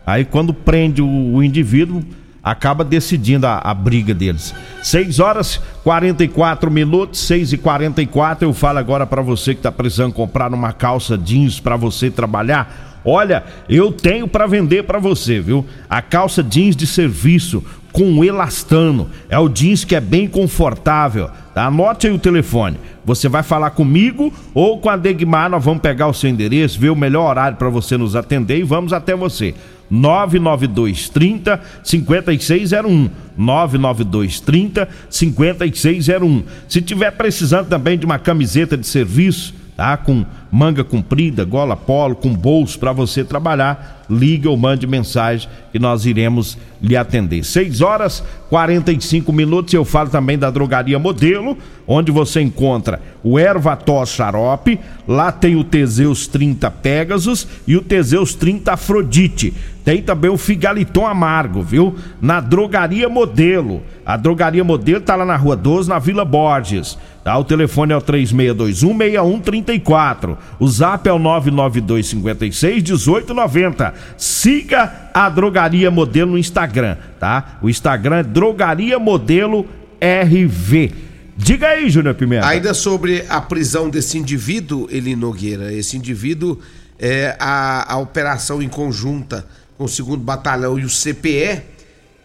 Aí 0.05 0.23
quando 0.23 0.53
prende 0.53 1.01
o, 1.01 1.07
o 1.07 1.43
indivíduo, 1.43 2.03
acaba 2.43 2.83
decidindo 2.83 3.45
a, 3.45 3.59
a, 3.59 3.73
briga 3.73 4.13
deles. 4.13 4.53
6 4.81 5.19
horas 5.19 5.61
44 5.83 6.71
minutos, 6.71 7.19
6 7.21 7.53
e 7.53 7.57
44 7.57 8.47
Eu 8.47 8.53
falo 8.53 8.79
agora 8.79 9.05
para 9.05 9.21
você 9.21 9.53
que 9.53 9.61
tá 9.61 9.71
precisando 9.71 10.13
comprar 10.13 10.53
uma 10.53 10.73
calça 10.73 11.17
jeans 11.17 11.59
para 11.59 11.75
você 11.75 12.09
trabalhar. 12.09 12.89
Olha, 13.03 13.43
eu 13.67 13.91
tenho 13.91 14.27
para 14.27 14.45
vender 14.45 14.83
para 14.83 14.99
você, 14.99 15.39
viu? 15.39 15.65
A 15.89 16.01
calça 16.01 16.43
jeans 16.43 16.75
de 16.75 16.85
serviço 16.85 17.63
com 17.91 18.23
elastano. 18.23 19.09
É 19.29 19.37
o 19.39 19.49
jeans 19.49 19.83
que 19.83 19.95
é 19.95 19.99
bem 19.99 20.27
confortável. 20.27 21.29
Tá? 21.53 21.65
Anote 21.65 22.07
aí 22.07 22.13
o 22.13 22.19
telefone. 22.19 22.77
Você 23.03 23.27
vai 23.27 23.41
falar 23.41 23.71
comigo 23.71 24.31
ou 24.53 24.79
com 24.79 24.89
a 24.89 24.95
Degmar, 24.95 25.49
nós 25.49 25.63
vamos 25.65 25.81
pegar 25.81 26.07
o 26.07 26.13
seu 26.13 26.29
endereço, 26.29 26.79
ver 26.79 26.91
o 26.91 26.95
melhor 26.95 27.29
horário 27.29 27.57
para 27.57 27.69
você 27.69 27.97
nos 27.97 28.15
atender 28.15 28.59
e 28.59 28.63
vamos 28.63 28.93
até 28.93 29.15
você. 29.15 29.55
992 29.91 31.09
30 31.09 31.61
5601 31.83 33.09
992 33.37 34.39
30 34.39 34.87
5601. 35.09 36.43
Se 36.69 36.81
tiver 36.81 37.11
precisando 37.11 37.67
também 37.67 37.97
de 37.99 38.05
uma 38.05 38.17
camiseta 38.17 38.77
de 38.77 38.87
serviço, 38.87 39.53
tá? 39.75 39.97
Com 39.97 40.25
manga 40.51 40.83
comprida, 40.83 41.45
gola 41.45 41.77
polo, 41.77 42.15
com 42.15 42.33
bolso 42.33 42.77
para 42.77 42.91
você 42.91 43.23
trabalhar, 43.23 44.03
ligue 44.09 44.47
ou 44.47 44.57
mande 44.57 44.85
mensagem 44.85 45.47
que 45.71 45.79
nós 45.79 46.05
iremos 46.05 46.57
lhe 46.81 46.97
atender. 46.97 47.45
6 47.45 47.79
horas 47.79 48.21
45 48.49 49.31
minutos. 49.31 49.73
Eu 49.73 49.85
falo 49.85 50.09
também 50.09 50.37
da 50.37 50.51
drogaria 50.51 50.99
Modelo, 50.99 51.57
onde 51.87 52.11
você 52.11 52.41
encontra 52.41 53.01
o 53.23 53.39
Ervatós 53.39 54.09
Xarope, 54.09 54.79
lá 55.07 55.31
tem 55.31 55.55
o 55.55 55.63
Teseus 55.63 56.27
30 56.27 56.69
Pegasus 56.69 57.47
e 57.67 57.77
o 57.77 57.81
Teseus 57.81 58.35
30 58.35 58.73
Afrodite. 58.73 59.53
Tem 59.85 60.01
também 60.01 60.29
o 60.29 60.37
Figaliton 60.37 61.07
Amargo, 61.07 61.61
viu? 61.61 61.95
Na 62.21 62.39
Drogaria 62.39 63.09
Modelo. 63.09 63.81
A 64.05 64.15
Drogaria 64.17 64.63
Modelo 64.63 65.01
tá 65.01 65.15
lá 65.15 65.25
na 65.25 65.35
Rua 65.35 65.55
12, 65.55 65.89
na 65.89 65.97
Vila 65.99 66.25
Borges. 66.25 66.97
Tá? 67.23 67.37
O 67.37 67.43
telefone 67.43 67.93
é 67.93 67.97
o 67.97 68.01
3621-6134. 68.01 70.37
O 70.59 70.67
zap 70.67 71.07
é 71.07 71.13
o 71.13 71.19
99256-1890. 71.19 73.93
Siga 74.17 75.09
a 75.13 75.29
Drogaria 75.29 75.91
Modelo 75.91 76.31
no 76.31 76.37
Instagram, 76.37 76.97
tá? 77.19 77.57
O 77.61 77.69
Instagram 77.69 78.17
é 78.17 78.23
Drogaria 78.23 78.99
Modelo 78.99 79.65
RV. 80.01 80.91
Diga 81.37 81.69
aí, 81.69 81.89
Júnior 81.89 82.15
Pimenta. 82.15 82.47
Ainda 82.47 82.73
sobre 82.73 83.23
a 83.27 83.41
prisão 83.41 83.89
desse 83.89 84.17
indivíduo, 84.17 84.87
Eli 84.91 85.15
Nogueira. 85.15 85.73
Esse 85.73 85.97
indivíduo, 85.97 86.59
é, 86.99 87.35
a, 87.39 87.93
a 87.93 87.97
operação 87.97 88.61
em 88.61 88.69
conjunta 88.69 89.45
com 89.77 89.85
o 89.85 89.89
segundo 89.89 90.23
batalhão 90.23 90.77
e 90.77 90.85
o 90.85 90.89
CPE, 90.89 91.63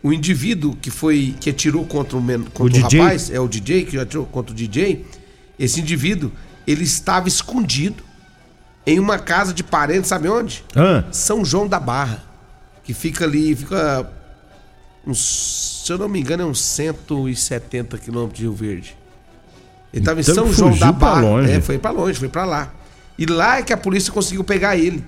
o 0.02 0.12
indivíduo 0.12 0.76
que 0.76 0.90
foi 0.90 1.34
que 1.40 1.48
atirou 1.50 1.86
contra 1.86 2.18
o, 2.18 2.22
contra 2.52 2.62
o, 2.62 2.80
o 2.80 2.82
rapaz, 2.82 3.30
é 3.30 3.40
o 3.40 3.48
DJ 3.48 3.86
que 3.86 3.98
atirou 3.98 4.26
contra 4.26 4.52
o 4.52 4.54
DJ, 4.54 5.06
esse 5.58 5.80
indivíduo, 5.80 6.30
ele 6.66 6.84
estava 6.84 7.28
escondido 7.28 8.02
em 8.86 9.00
uma 9.00 9.18
casa 9.18 9.52
de 9.52 9.64
parentes, 9.64 10.08
sabe 10.08 10.28
onde? 10.28 10.64
Ah. 10.74 11.04
São 11.10 11.44
João 11.44 11.66
da 11.66 11.80
Barra, 11.80 12.22
que 12.84 12.94
fica 12.94 13.24
ali, 13.24 13.54
fica 13.56 14.08
uns, 15.04 15.82
se 15.84 15.92
eu 15.92 15.98
não 15.98 16.08
me 16.08 16.20
engano, 16.20 16.44
é 16.44 16.46
uns 16.46 16.60
170 16.60 17.98
quilômetros 17.98 18.38
de 18.38 18.42
Rio 18.44 18.52
Verde. 18.52 18.96
Ele 19.92 20.02
estava 20.02 20.20
então, 20.20 20.32
em 20.32 20.36
São 20.36 20.52
João 20.52 20.78
da 20.78 20.92
Barra, 20.92 21.48
é, 21.50 21.60
foi 21.60 21.78
para 21.78 21.90
longe, 21.90 22.18
foi 22.18 22.28
para 22.28 22.44
lá. 22.44 22.72
E 23.18 23.26
lá 23.26 23.58
é 23.58 23.62
que 23.62 23.72
a 23.72 23.76
polícia 23.76 24.12
conseguiu 24.12 24.44
pegar 24.44 24.76
ele. 24.76 25.04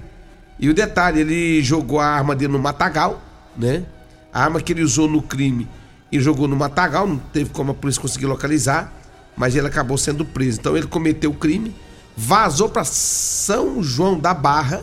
E 0.59 0.69
o 0.69 0.75
detalhe, 0.75 1.21
ele 1.21 1.63
jogou 1.63 2.01
a 2.01 2.07
arma 2.07 2.35
dele 2.35 2.53
no 2.53 2.59
matagal, 2.59 3.23
né? 3.57 3.85
A 4.33 4.43
arma 4.43 4.61
que 4.61 4.73
ele 4.73 4.83
usou 4.83 5.09
no 5.09 5.23
crime, 5.23 5.69
ele 6.11 6.23
jogou 6.23 6.49
no 6.49 6.57
matagal, 6.57 7.07
não 7.07 7.19
teve 7.19 7.51
como 7.51 7.71
a 7.71 7.75
polícia 7.75 8.01
conseguir 8.01 8.27
localizar, 8.27 8.93
mas 9.37 9.55
ele 9.55 9.67
acabou 9.67 9.97
sendo 9.97 10.25
preso. 10.25 10.59
Então 10.59 10.77
ele 10.77 10.87
cometeu 10.87 11.31
o 11.31 11.35
crime, 11.35 11.75
vazou 12.19 12.69
para 12.69 12.83
São 12.83 13.81
João 13.81 14.19
da 14.19 14.35
Barra, 14.35 14.83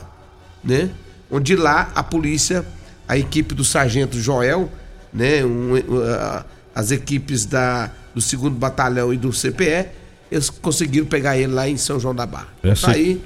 né? 0.63 0.89
Onde 1.29 1.53
lá 1.53 1.91
a 1.93 2.01
polícia, 2.01 2.65
a 3.05 3.17
equipe 3.17 3.53
do 3.53 3.65
sargento 3.65 4.17
Joel, 4.17 4.71
né? 5.13 5.43
Um, 5.43 5.75
uh, 5.75 6.45
as 6.73 6.91
equipes 6.91 7.45
da, 7.45 7.91
do 8.13 8.21
segundo 8.21 8.55
batalhão 8.55 9.13
e 9.13 9.17
do 9.17 9.31
CPE, 9.31 9.89
eles 10.31 10.49
conseguiram 10.49 11.05
pegar 11.05 11.37
ele 11.37 11.51
lá 11.51 11.67
em 11.67 11.75
São 11.75 11.99
João 11.99 12.15
da 12.15 12.25
Barra. 12.25 12.47
Essa... 12.63 12.87
Tá 12.87 12.93
aí 12.93 13.21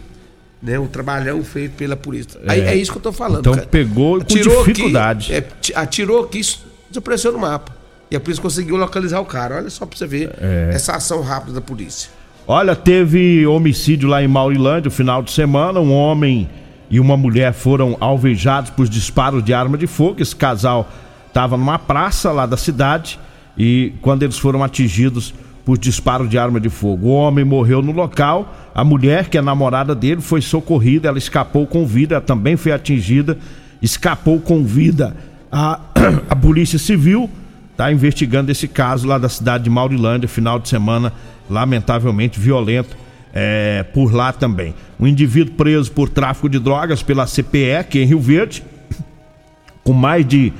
né? 0.62 0.78
O 0.78 0.88
trabalhão 0.88 1.42
feito 1.42 1.76
pela 1.76 1.96
polícia. 1.96 2.38
É, 2.46 2.60
é 2.60 2.76
isso 2.76 2.92
que 2.92 2.98
eu 2.98 3.02
tô 3.02 3.14
falando. 3.14 3.40
Então 3.40 3.54
cara. 3.54 3.68
pegou 3.68 4.18
atirou 4.18 4.58
com 4.58 4.64
dificuldade. 4.66 5.34
Aqui, 5.34 5.72
é, 5.72 5.78
atirou 5.78 6.26
aqui, 6.26 6.42
desapareceu 6.90 7.32
no 7.32 7.40
mapa. 7.40 7.74
E 8.12 8.16
a 8.16 8.20
polícia 8.20 8.42
conseguiu 8.42 8.76
localizar 8.76 9.22
o 9.22 9.26
cara. 9.26 9.56
Olha 9.56 9.70
só 9.70 9.86
pra 9.86 9.98
você 9.98 10.06
ver 10.06 10.32
é. 10.42 10.72
essa 10.74 10.96
ação 10.96 11.22
rápida 11.22 11.54
da 11.54 11.62
polícia. 11.62 12.10
Olha, 12.52 12.76
teve 12.76 13.46
homicídio 13.46 14.10
lá 14.10 14.24
em 14.24 14.28
Maurilândia 14.28 14.86
no 14.86 14.92
final 14.92 15.22
de 15.22 15.30
semana. 15.30 15.80
Um 15.80 15.94
homem 15.94 16.50
e 16.90 17.00
uma 17.00 17.16
mulher 17.16 17.54
foram 17.54 17.96
alvejados 18.00 18.72
por 18.72 18.90
disparos 18.90 19.44
de 19.44 19.54
arma 19.54 19.78
de 19.78 19.86
fogo. 19.86 20.20
Esse 20.20 20.36
casal 20.36 20.90
estava 21.28 21.56
numa 21.56 21.78
praça 21.78 22.32
lá 22.32 22.48
da 22.48 22.58
cidade 22.58 23.20
e 23.56 23.94
quando 24.02 24.24
eles 24.24 24.40
foram 24.40 24.64
atingidos 24.64 25.32
por 25.64 25.78
disparo 25.78 26.28
de 26.28 26.40
arma 26.40 26.60
de 26.60 26.70
fogo. 26.70 27.10
O 27.10 27.12
homem 27.12 27.46
morreu 27.46 27.84
no 27.84 27.92
local, 27.92 28.52
a 28.74 28.84
mulher, 28.84 29.30
que 29.30 29.38
é 29.38 29.44
namorada 29.44 29.94
dele, 29.94 30.20
foi 30.20 30.42
socorrida, 30.42 31.08
ela 31.08 31.20
escapou 31.20 31.68
com 31.68 31.86
vida, 31.86 32.16
ela 32.16 32.24
também 32.24 32.58
foi 32.58 32.72
atingida, 32.72 33.38
escapou 33.80 34.40
com 34.40 34.64
vida. 34.64 35.16
A, 35.52 35.80
a 36.28 36.36
Polícia 36.36 36.80
Civil 36.80 37.30
está 37.74 37.92
investigando 37.92 38.52
esse 38.52 38.68
caso 38.68 39.08
lá 39.08 39.20
da 39.20 39.30
cidade 39.30 39.66
de 39.66 39.70
Maurilândia, 39.70 40.28
final 40.28 40.58
de 40.60 40.68
semana, 40.68 41.14
lamentavelmente 41.50 42.40
violento 42.40 42.96
é, 43.34 43.84
por 43.94 44.14
lá 44.14 44.32
também. 44.32 44.74
Um 45.00 45.08
indivíduo 45.08 45.54
preso 45.56 45.92
por 45.92 46.10
tráfico 46.10 46.50
de 46.50 46.60
drogas 46.60 47.02
pela 47.04 47.26
CPE, 47.26 47.76
aqui 47.80 48.00
em 48.00 48.06
Rio 48.06 48.20
Verde, 48.20 48.64
com 49.84 49.94
mais 49.94 50.26
de, 50.26 50.54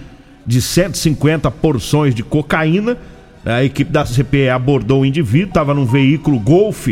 de 0.46 0.62
150 0.62 1.50
porções 1.52 2.14
de 2.14 2.24
cocaína. 2.24 2.98
A 3.46 3.64
equipe 3.64 3.92
da 3.92 4.04
CPE 4.04 4.50
abordou 4.50 5.02
o 5.02 5.06
indivíduo, 5.06 5.50
estava 5.50 5.74
num 5.74 5.86
veículo 5.86 6.40
Golf 6.40 6.88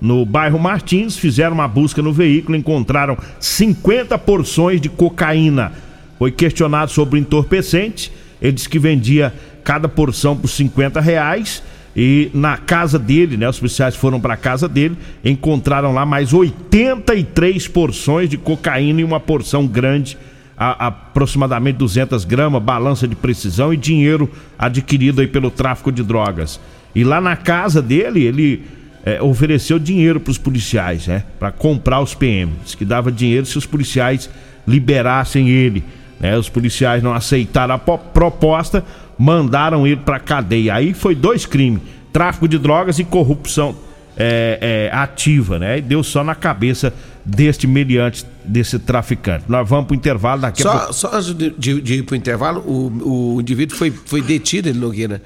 no 0.00 0.26
bairro 0.26 0.58
Martins, 0.58 1.16
fizeram 1.16 1.54
uma 1.54 1.68
busca 1.68 2.02
no 2.02 2.12
veículo, 2.12 2.56
encontraram 2.56 3.16
50 3.38 4.18
porções 4.18 4.80
de 4.80 4.88
cocaína. 4.88 5.72
Foi 6.18 6.32
questionado 6.32 6.90
sobre 6.90 7.16
o 7.16 7.20
entorpecente, 7.20 8.10
ele 8.40 8.52
disse 8.52 8.68
que 8.68 8.80
vendia 8.80 9.32
cada 9.62 9.88
porção 9.88 10.36
por 10.36 10.48
50 10.48 11.00
reais 11.00 11.62
e 11.94 12.30
na 12.32 12.56
casa 12.56 12.98
dele, 12.98 13.36
né, 13.36 13.48
os 13.48 13.58
policiais 13.58 13.94
foram 13.94 14.20
para 14.20 14.34
a 14.34 14.36
casa 14.36 14.66
dele, 14.66 14.96
encontraram 15.22 15.92
lá 15.92 16.06
mais 16.06 16.32
83 16.32 17.68
porções 17.68 18.30
de 18.30 18.38
cocaína 18.38 19.02
e 19.02 19.04
uma 19.04 19.20
porção 19.20 19.66
grande, 19.66 20.16
a, 20.56 20.86
aproximadamente 20.86 21.76
200 21.76 22.24
gramas, 22.24 22.62
balança 22.62 23.06
de 23.06 23.14
precisão 23.14 23.74
e 23.74 23.76
dinheiro 23.76 24.30
adquirido 24.58 25.20
aí 25.20 25.26
pelo 25.26 25.50
tráfico 25.50 25.92
de 25.92 26.02
drogas. 26.02 26.58
E 26.94 27.04
lá 27.04 27.20
na 27.20 27.36
casa 27.36 27.82
dele, 27.82 28.22
ele 28.24 28.62
é, 29.04 29.22
ofereceu 29.22 29.78
dinheiro 29.78 30.18
para 30.18 30.30
os 30.30 30.38
policiais, 30.38 31.06
né, 31.06 31.24
para 31.38 31.52
comprar 31.52 32.00
os 32.00 32.14
PMs, 32.14 32.74
que 32.74 32.86
dava 32.86 33.12
dinheiro 33.12 33.44
se 33.44 33.58
os 33.58 33.66
policiais 33.66 34.30
liberassem 34.66 35.50
ele. 35.50 35.84
Né, 36.18 36.38
os 36.38 36.48
policiais 36.48 37.02
não 37.02 37.12
aceitaram 37.12 37.74
a 37.74 37.78
proposta, 37.78 38.84
mandaram 39.18 39.86
ele 39.86 39.96
para 39.96 40.18
cadeia. 40.18 40.74
Aí 40.74 40.94
foi 40.94 41.14
dois 41.14 41.46
crimes: 41.46 41.82
tráfico 42.12 42.48
de 42.48 42.58
drogas 42.58 42.98
e 42.98 43.04
corrupção 43.04 43.74
é, 44.16 44.90
é, 44.92 44.96
ativa, 44.96 45.58
né? 45.58 45.78
E 45.78 45.80
deu 45.80 46.02
só 46.02 46.22
na 46.22 46.34
cabeça 46.34 46.92
deste 47.24 47.66
meliante, 47.66 48.26
desse 48.44 48.78
traficante. 48.78 49.44
Nós 49.48 49.68
vamos 49.68 49.86
para 49.86 49.94
o 49.94 49.96
intervalo 49.96 50.42
daqui 50.42 50.62
só, 50.62 50.70
a 50.70 50.78
pouco. 50.78 50.92
Só 50.92 51.10
antes 51.14 51.34
de, 51.34 51.50
de, 51.50 51.80
de 51.80 51.94
ir 51.94 52.02
para 52.02 52.14
o 52.14 52.16
intervalo, 52.16 52.60
o, 52.60 53.36
o 53.36 53.40
indivíduo 53.40 53.76
foi, 53.76 53.90
foi 53.90 54.20
detido, 54.20 54.68
ele 54.68 54.78
Nogueira, 54.78 55.22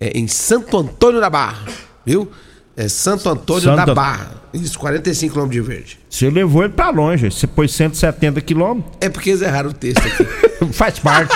é, 0.00 0.18
em 0.18 0.26
Santo 0.26 0.76
Antônio 0.76 1.20
da 1.20 1.30
Barra, 1.30 1.64
viu? 2.04 2.30
É 2.76 2.88
Santo 2.88 3.28
Antônio 3.30 3.74
da 3.74 3.94
Barra. 3.94 4.32
Isso, 4.52 4.78
45 4.78 5.34
km 5.34 5.48
de 5.48 5.60
verde. 5.62 5.98
Você 6.10 6.28
levou 6.28 6.62
ele 6.62 6.74
pra 6.74 6.90
longe, 6.90 7.30
você 7.30 7.46
pôs 7.46 7.72
170 7.72 8.40
quilômetros. 8.42 8.92
É 9.00 9.08
porque 9.08 9.30
eles 9.30 9.40
erraram 9.40 9.70
o 9.70 9.72
texto 9.72 10.06
aqui. 10.06 10.26
Faz 10.72 10.98
parte. 10.98 11.34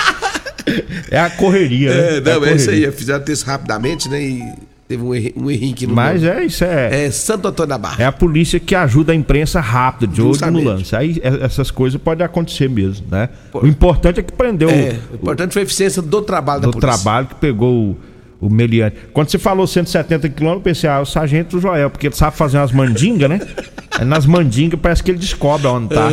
É 1.09 1.19
a 1.19 1.29
correria, 1.29 1.91
é, 1.91 2.21
né? 2.21 2.33
Não, 2.33 2.45
é, 2.45 2.51
é 2.51 2.55
isso 2.55 2.69
aí. 2.69 2.91
Fizeram 2.91 3.23
texto 3.23 3.45
rapidamente, 3.45 4.09
né? 4.09 4.21
E 4.21 4.43
teve 4.87 5.03
um, 5.03 5.15
erro, 5.15 5.31
um 5.37 5.51
errinho 5.51 5.73
aqui 5.73 5.87
no 5.87 5.95
Mas 5.95 6.21
nome. 6.21 6.35
é 6.35 6.45
isso, 6.45 6.63
é. 6.63 7.05
É 7.05 7.11
Santo 7.11 7.47
Antônio 7.47 7.69
da 7.69 7.77
Barra. 7.77 8.03
É 8.03 8.05
a 8.05 8.11
polícia 8.11 8.59
que 8.59 8.75
ajuda 8.75 9.13
a 9.13 9.15
imprensa 9.15 9.59
rápido, 9.59 10.13
de 10.13 10.21
olho 10.21 10.51
no 10.51 10.63
lance. 10.63 10.95
Aí 10.95 11.21
é, 11.23 11.45
essas 11.45 11.71
coisas 11.71 11.99
podem 12.01 12.25
acontecer 12.25 12.69
mesmo, 12.69 13.05
né? 13.09 13.29
Pô, 13.51 13.61
o 13.61 13.67
importante 13.67 14.19
é 14.19 14.23
que 14.23 14.33
prendeu. 14.33 14.69
É, 14.69 14.99
o, 15.09 15.13
o 15.13 15.15
importante 15.15 15.53
foi 15.53 15.61
a 15.61 15.65
eficiência 15.65 16.01
do 16.01 16.21
trabalho 16.21 16.61
do 16.61 16.67
da 16.67 16.71
polícia. 16.71 16.89
Do 16.89 17.01
trabalho 17.01 17.27
que 17.27 17.35
pegou 17.35 17.91
o 17.91 17.97
o 18.41 18.49
meliante. 18.49 18.95
Quando 19.13 19.29
você 19.29 19.37
falou 19.37 19.67
170 19.67 20.27
quilômetros, 20.29 20.59
eu 20.59 20.63
pensei, 20.63 20.89
ah, 20.89 20.99
o 20.99 21.05
sargento 21.05 21.59
Joel, 21.59 21.91
porque 21.91 22.07
ele 22.07 22.15
sabe 22.15 22.35
fazer 22.35 22.57
umas 22.57 22.71
mandingas, 22.71 23.29
né? 23.29 23.39
Nas 24.03 24.25
mandingas 24.25 24.79
parece 24.81 25.03
que 25.03 25.11
ele 25.11 25.19
descobre 25.19 25.67
onde 25.67 25.89
tá. 25.89 26.07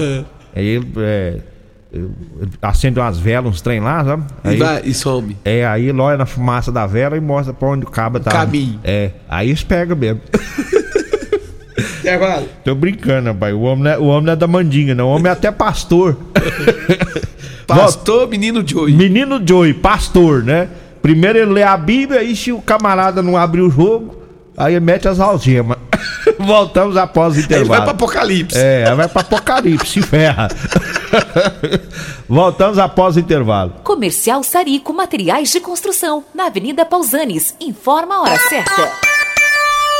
Aí 0.54 0.66
ele, 0.66 0.86
é, 0.98 1.38
acende 2.60 3.00
umas 3.00 3.18
velas, 3.18 3.50
uns 3.50 3.60
trem 3.60 3.80
lá, 3.80 4.04
sabe? 4.04 4.24
Aí, 4.44 4.56
e, 4.56 4.58
vai, 4.58 4.82
e 4.84 4.94
some. 4.94 5.36
É, 5.44 5.66
aí 5.66 5.90
olha 5.90 6.18
na 6.18 6.26
fumaça 6.26 6.70
da 6.70 6.86
vela 6.86 7.16
e 7.16 7.20
mostra 7.20 7.54
pra 7.54 7.68
onde 7.68 7.84
o 7.84 7.90
cabo 7.90 8.20
tá. 8.20 8.30
Caminho. 8.30 8.78
É, 8.84 9.12
aí 9.28 9.48
eles 9.48 9.62
pegam 9.62 9.96
mesmo. 9.96 10.20
Intervalo. 12.00 12.48
Tô 12.64 12.74
brincando, 12.74 13.28
rapaz. 13.28 13.54
O 13.54 13.60
homem, 13.60 13.84
não 13.84 13.90
é, 13.90 13.98
o 13.98 14.04
homem 14.04 14.26
não 14.26 14.32
é 14.32 14.36
da 14.36 14.46
mandinga, 14.46 14.94
não. 14.94 15.08
O 15.08 15.10
homem 15.10 15.28
é 15.28 15.32
até 15.32 15.50
pastor. 15.50 16.16
pastor, 17.66 18.28
menino 18.28 18.66
Joey. 18.66 18.94
Menino 18.94 19.40
Joey, 19.46 19.74
pastor, 19.74 20.42
né? 20.42 20.68
Primeiro 21.02 21.38
ele 21.38 21.52
lê 21.52 21.62
a 21.62 21.76
Bíblia, 21.76 22.22
e 22.22 22.34
se 22.34 22.52
o 22.52 22.60
camarada 22.60 23.22
não 23.22 23.36
abrir 23.36 23.62
o 23.62 23.70
jogo, 23.70 24.22
aí 24.56 24.74
ele 24.74 24.84
mete 24.84 25.08
as 25.08 25.20
algemas. 25.20 25.78
Voltamos 26.38 26.96
após 26.96 27.36
o 27.36 27.40
intervalo. 27.40 27.62
Ele 27.62 27.68
vai 27.68 27.80
para 27.82 27.90
Apocalipse. 27.92 28.58
É, 28.58 28.94
vai 28.94 29.08
para 29.08 29.20
Apocalipse, 29.20 29.86
se 29.86 30.02
ferra. 30.02 30.48
Voltamos 32.28 32.78
após 32.78 33.16
o 33.16 33.20
intervalo. 33.20 33.74
Comercial 33.84 34.42
Sarico 34.42 34.92
Materiais 34.92 35.50
de 35.50 35.60
Construção, 35.60 36.24
na 36.34 36.46
Avenida 36.46 36.84
Pausanes. 36.84 37.54
Informa 37.60 38.16
a 38.16 38.22
hora 38.22 38.38
certa. 38.48 39.17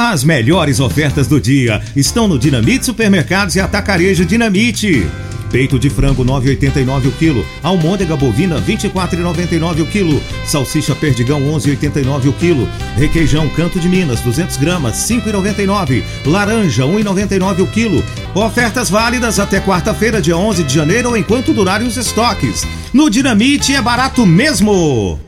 As 0.00 0.22
melhores 0.22 0.78
ofertas 0.78 1.26
do 1.26 1.40
dia 1.40 1.82
estão 1.96 2.28
no 2.28 2.38
Dinamite 2.38 2.86
Supermercados 2.86 3.56
e 3.56 3.60
Atacarejo 3.60 4.24
Dinamite. 4.24 5.04
Peito 5.50 5.76
de 5.76 5.90
frango 5.90 6.24
9,89 6.24 7.08
o 7.08 7.10
quilo. 7.10 7.44
Almôndega 7.64 8.16
bovina 8.16 8.60
24,99 8.60 9.82
o 9.82 9.86
quilo. 9.86 10.22
Salsicha 10.46 10.94
perdigão 10.94 11.40
11,89 11.40 12.28
o 12.28 12.32
quilo. 12.32 12.68
Requeijão 12.96 13.48
Canto 13.48 13.80
de 13.80 13.88
Minas 13.88 14.20
200 14.20 14.56
gramas 14.58 14.98
5,99. 14.98 16.04
Laranja 16.24 16.84
1,99 16.84 17.64
o 17.64 17.66
quilo. 17.66 18.04
Ofertas 18.36 18.88
válidas 18.88 19.40
até 19.40 19.58
quarta-feira, 19.58 20.22
dia 20.22 20.36
11 20.36 20.62
de 20.62 20.74
janeiro, 20.74 21.16
enquanto 21.16 21.52
durarem 21.52 21.88
os 21.88 21.96
estoques. 21.96 22.64
No 22.92 23.10
Dinamite 23.10 23.74
é 23.74 23.82
barato 23.82 24.24
mesmo. 24.24 25.27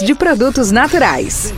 de 0.00 0.14
produtos 0.14 0.70
naturais. 0.70 1.52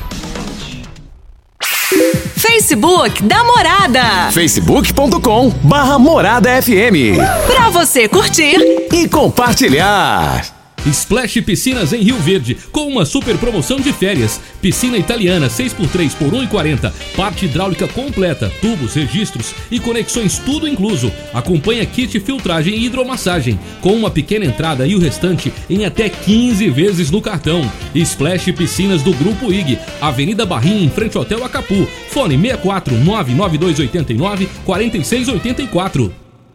Facebook 2.37 3.23
da 3.23 3.45
Morada. 3.45 4.31
facebook.com 4.33 5.51
barra 5.63 5.99
Morada 5.99 6.51
FM. 6.61 7.17
Pra 7.47 7.71
você 7.71 8.09
curtir 8.09 8.57
e 8.93 9.09
compartilhar. 9.09 10.54
Splash 10.87 11.41
Piscinas 11.41 11.93
em 11.93 12.03
Rio 12.03 12.19
Verde, 12.19 12.57
com 12.71 12.87
uma 12.87 13.05
super 13.05 13.37
promoção 13.39 13.81
de 13.81 13.93
férias. 13.93 14.41
Piscina 14.61 14.99
italiana 14.99 15.49
6x3 15.49 16.13
por 16.15 16.33
1,40. 16.33 16.93
Parte 17.17 17.47
hidráulica 17.47 17.89
completa, 17.89 18.53
tubos, 18.61 18.95
registros 18.95 19.55
e 19.71 19.81
conexões 19.81 20.39
tudo 20.39 20.69
incluso. 20.69 21.11
Acompanha 21.33 21.87
kit 21.87 22.21
filtragem 22.21 22.75
e 22.75 22.87
hidromassagem, 22.87 23.59
com 23.81 23.95
uma 23.95 24.11
pequena 24.11 24.45
entrada 24.45 24.87
e 24.87 24.95
o 24.95 25.01
restante 25.01 25.53
em 25.71 25.85
até 25.85 26.09
15 26.09 26.69
vezes 26.71 27.11
no 27.11 27.23
cartão. 27.23 27.71
Splash 27.95 28.53
Piscinas 28.53 29.03
do 29.03 29.13
Grupo 29.15 29.53
IG, 29.53 29.79
Avenida 30.01 30.45
Barrinha, 30.45 30.85
em 30.85 30.91
frente 30.91 31.17
ao 31.17 31.23
Hotel 31.23 31.45
Acapu. 31.45 31.87
Fone 32.11 32.37
64 32.37 32.97
99289 32.97 34.49
4684. 34.65 36.24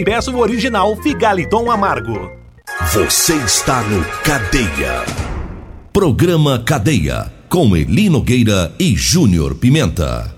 e 0.00 0.04
peça 0.04 0.30
o 0.30 0.38
original 0.38 0.96
Figaliton 0.96 1.70
Amargo. 1.70 2.32
Você 2.92 3.34
está 3.34 3.82
no 3.82 4.02
Cadeia. 4.22 5.04
Programa 5.92 6.58
Cadeia. 6.58 7.30
Com 7.50 7.76
Eli 7.76 8.08
Nogueira 8.08 8.72
e 8.78 8.96
Júnior 8.96 9.56
Pimenta. 9.56 10.34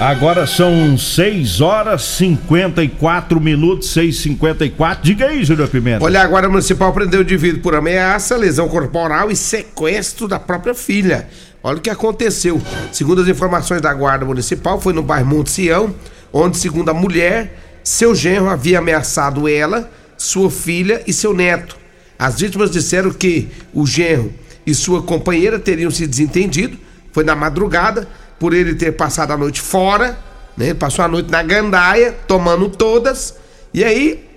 Agora 0.00 0.48
são 0.48 0.98
6 0.98 1.60
horas 1.60 2.02
54 2.02 3.40
minutos, 3.40 3.90
6 3.90 4.16
54 4.16 5.04
Diga 5.04 5.26
aí, 5.26 5.44
Júnior 5.44 5.68
Pimenta. 5.68 6.04
Olha, 6.04 6.22
a 6.22 6.26
Guarda 6.26 6.48
Municipal 6.48 6.92
prendeu 6.92 7.20
o 7.20 7.22
indivíduo 7.22 7.62
por 7.62 7.76
ameaça, 7.76 8.36
lesão 8.36 8.68
corporal 8.68 9.30
e 9.30 9.36
sequestro 9.36 10.26
da 10.26 10.40
própria 10.40 10.74
filha. 10.74 11.28
Olha 11.62 11.78
o 11.78 11.80
que 11.80 11.90
aconteceu. 11.90 12.60
Segundo 12.90 13.22
as 13.22 13.28
informações 13.28 13.80
da 13.80 13.94
Guarda 13.94 14.24
Municipal, 14.24 14.80
foi 14.80 14.92
no 14.92 15.02
bairro 15.02 15.26
Monte 15.26 15.50
Sião, 15.50 15.94
onde, 16.34 16.58
segundo 16.58 16.88
a 16.88 16.94
mulher, 16.94 17.56
seu 17.84 18.12
genro 18.12 18.50
havia 18.50 18.80
ameaçado 18.80 19.48
ela, 19.48 19.88
sua 20.18 20.50
filha 20.50 21.00
e 21.06 21.12
seu 21.12 21.32
neto. 21.32 21.78
As 22.18 22.40
vítimas 22.40 22.72
disseram 22.72 23.10
que 23.12 23.48
o 23.72 23.86
genro 23.86 24.32
e 24.66 24.74
sua 24.74 25.00
companheira 25.00 25.60
teriam 25.60 25.92
se 25.92 26.06
desentendido. 26.08 26.76
Foi 27.12 27.22
na 27.22 27.36
madrugada, 27.36 28.08
por 28.36 28.52
ele 28.52 28.74
ter 28.74 28.92
passado 28.92 29.30
a 29.30 29.36
noite 29.36 29.60
fora, 29.60 30.18
né? 30.56 30.66
Ele 30.66 30.74
passou 30.74 31.04
a 31.04 31.08
noite 31.08 31.30
na 31.30 31.42
gandaia, 31.42 32.12
tomando 32.26 32.68
todas. 32.68 33.36
E 33.72 33.84
aí, 33.84 34.28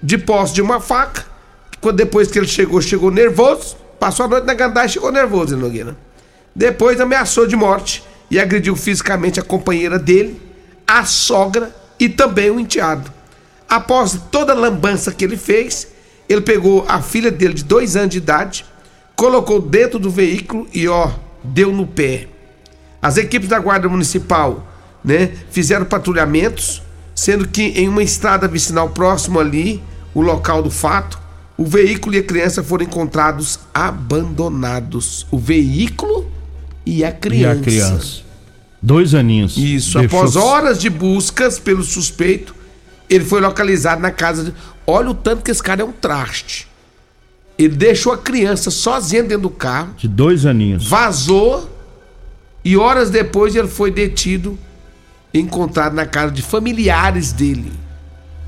de 0.00 0.16
posse 0.16 0.54
de 0.54 0.62
uma 0.62 0.78
faca, 0.78 1.24
quando 1.80 1.96
depois 1.96 2.30
que 2.30 2.38
ele 2.38 2.46
chegou, 2.46 2.80
chegou 2.80 3.10
nervoso, 3.10 3.76
passou 3.98 4.26
a 4.26 4.28
noite 4.28 4.44
na 4.44 4.54
gandaia 4.54 4.86
e 4.86 4.90
chegou 4.90 5.10
nervoso, 5.10 5.56
Nogueira. 5.56 5.96
Depois 6.54 7.00
ameaçou 7.00 7.46
de 7.46 7.56
morte 7.56 8.04
e 8.30 8.38
agrediu 8.38 8.76
fisicamente 8.76 9.40
a 9.40 9.42
companheira 9.42 9.98
dele, 9.98 10.40
a 10.90 11.04
sogra 11.04 11.74
e 11.98 12.08
também 12.08 12.50
o 12.50 12.58
enteado. 12.58 13.12
Após 13.68 14.18
toda 14.32 14.52
a 14.52 14.56
lambança 14.56 15.12
que 15.12 15.24
ele 15.24 15.36
fez, 15.36 15.86
ele 16.28 16.40
pegou 16.40 16.84
a 16.88 17.00
filha 17.00 17.30
dele 17.30 17.54
de 17.54 17.62
dois 17.62 17.94
anos 17.94 18.10
de 18.10 18.18
idade, 18.18 18.64
colocou 19.14 19.60
dentro 19.60 20.00
do 20.00 20.10
veículo 20.10 20.66
e 20.74 20.88
ó, 20.88 21.12
deu 21.44 21.70
no 21.70 21.86
pé. 21.86 22.26
As 23.00 23.16
equipes 23.16 23.48
da 23.48 23.60
Guarda 23.60 23.88
Municipal, 23.88 24.66
né, 25.04 25.30
fizeram 25.50 25.86
patrulhamentos, 25.86 26.82
sendo 27.14 27.46
que 27.46 27.62
em 27.62 27.88
uma 27.88 28.02
estrada 28.02 28.48
vicinal 28.48 28.88
próximo 28.90 29.38
ali, 29.38 29.80
o 30.12 30.20
local 30.20 30.60
do 30.62 30.70
fato, 30.70 31.20
o 31.56 31.64
veículo 31.64 32.16
e 32.16 32.18
a 32.18 32.22
criança 32.22 32.64
foram 32.64 32.84
encontrados 32.84 33.60
abandonados. 33.72 35.26
O 35.30 35.38
veículo 35.38 36.30
e 36.84 37.04
a 37.04 37.12
criança. 37.12 37.56
E 37.56 37.60
a 37.60 37.62
criança. 37.62 38.29
Dois 38.82 39.14
aninhos. 39.14 39.56
Isso, 39.56 39.98
Deixou- 39.98 40.18
após 40.20 40.36
horas 40.36 40.78
de 40.78 40.88
buscas 40.88 41.58
pelo 41.58 41.82
suspeito, 41.82 42.54
ele 43.08 43.24
foi 43.24 43.40
localizado 43.40 44.00
na 44.00 44.10
casa. 44.10 44.44
De... 44.44 44.54
Olha 44.86 45.10
o 45.10 45.14
tanto 45.14 45.42
que 45.42 45.50
esse 45.50 45.62
cara 45.62 45.82
é 45.82 45.84
um 45.84 45.92
traste. 45.92 46.66
Ele 47.58 47.74
deixou 47.76 48.12
a 48.12 48.18
criança 48.18 48.70
sozinha 48.70 49.22
dentro 49.22 49.42
do 49.42 49.50
carro, 49.50 49.94
De 49.98 50.08
dois 50.08 50.46
aninhos. 50.46 50.86
vazou 50.88 51.68
e 52.64 52.76
horas 52.76 53.10
depois 53.10 53.54
ele 53.54 53.68
foi 53.68 53.90
detido, 53.90 54.58
encontrado 55.34 55.94
na 55.94 56.06
casa 56.06 56.32
de 56.32 56.40
familiares 56.42 57.32
dele 57.32 57.70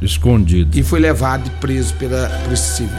Escondido. 0.01 0.77
e 0.79 0.83
foi 0.83 0.99
levado 0.99 1.47
e 1.47 1.51
preso 1.61 1.95
pela 1.95 2.29
Polícia 2.45 2.75
Civil. 2.77 2.97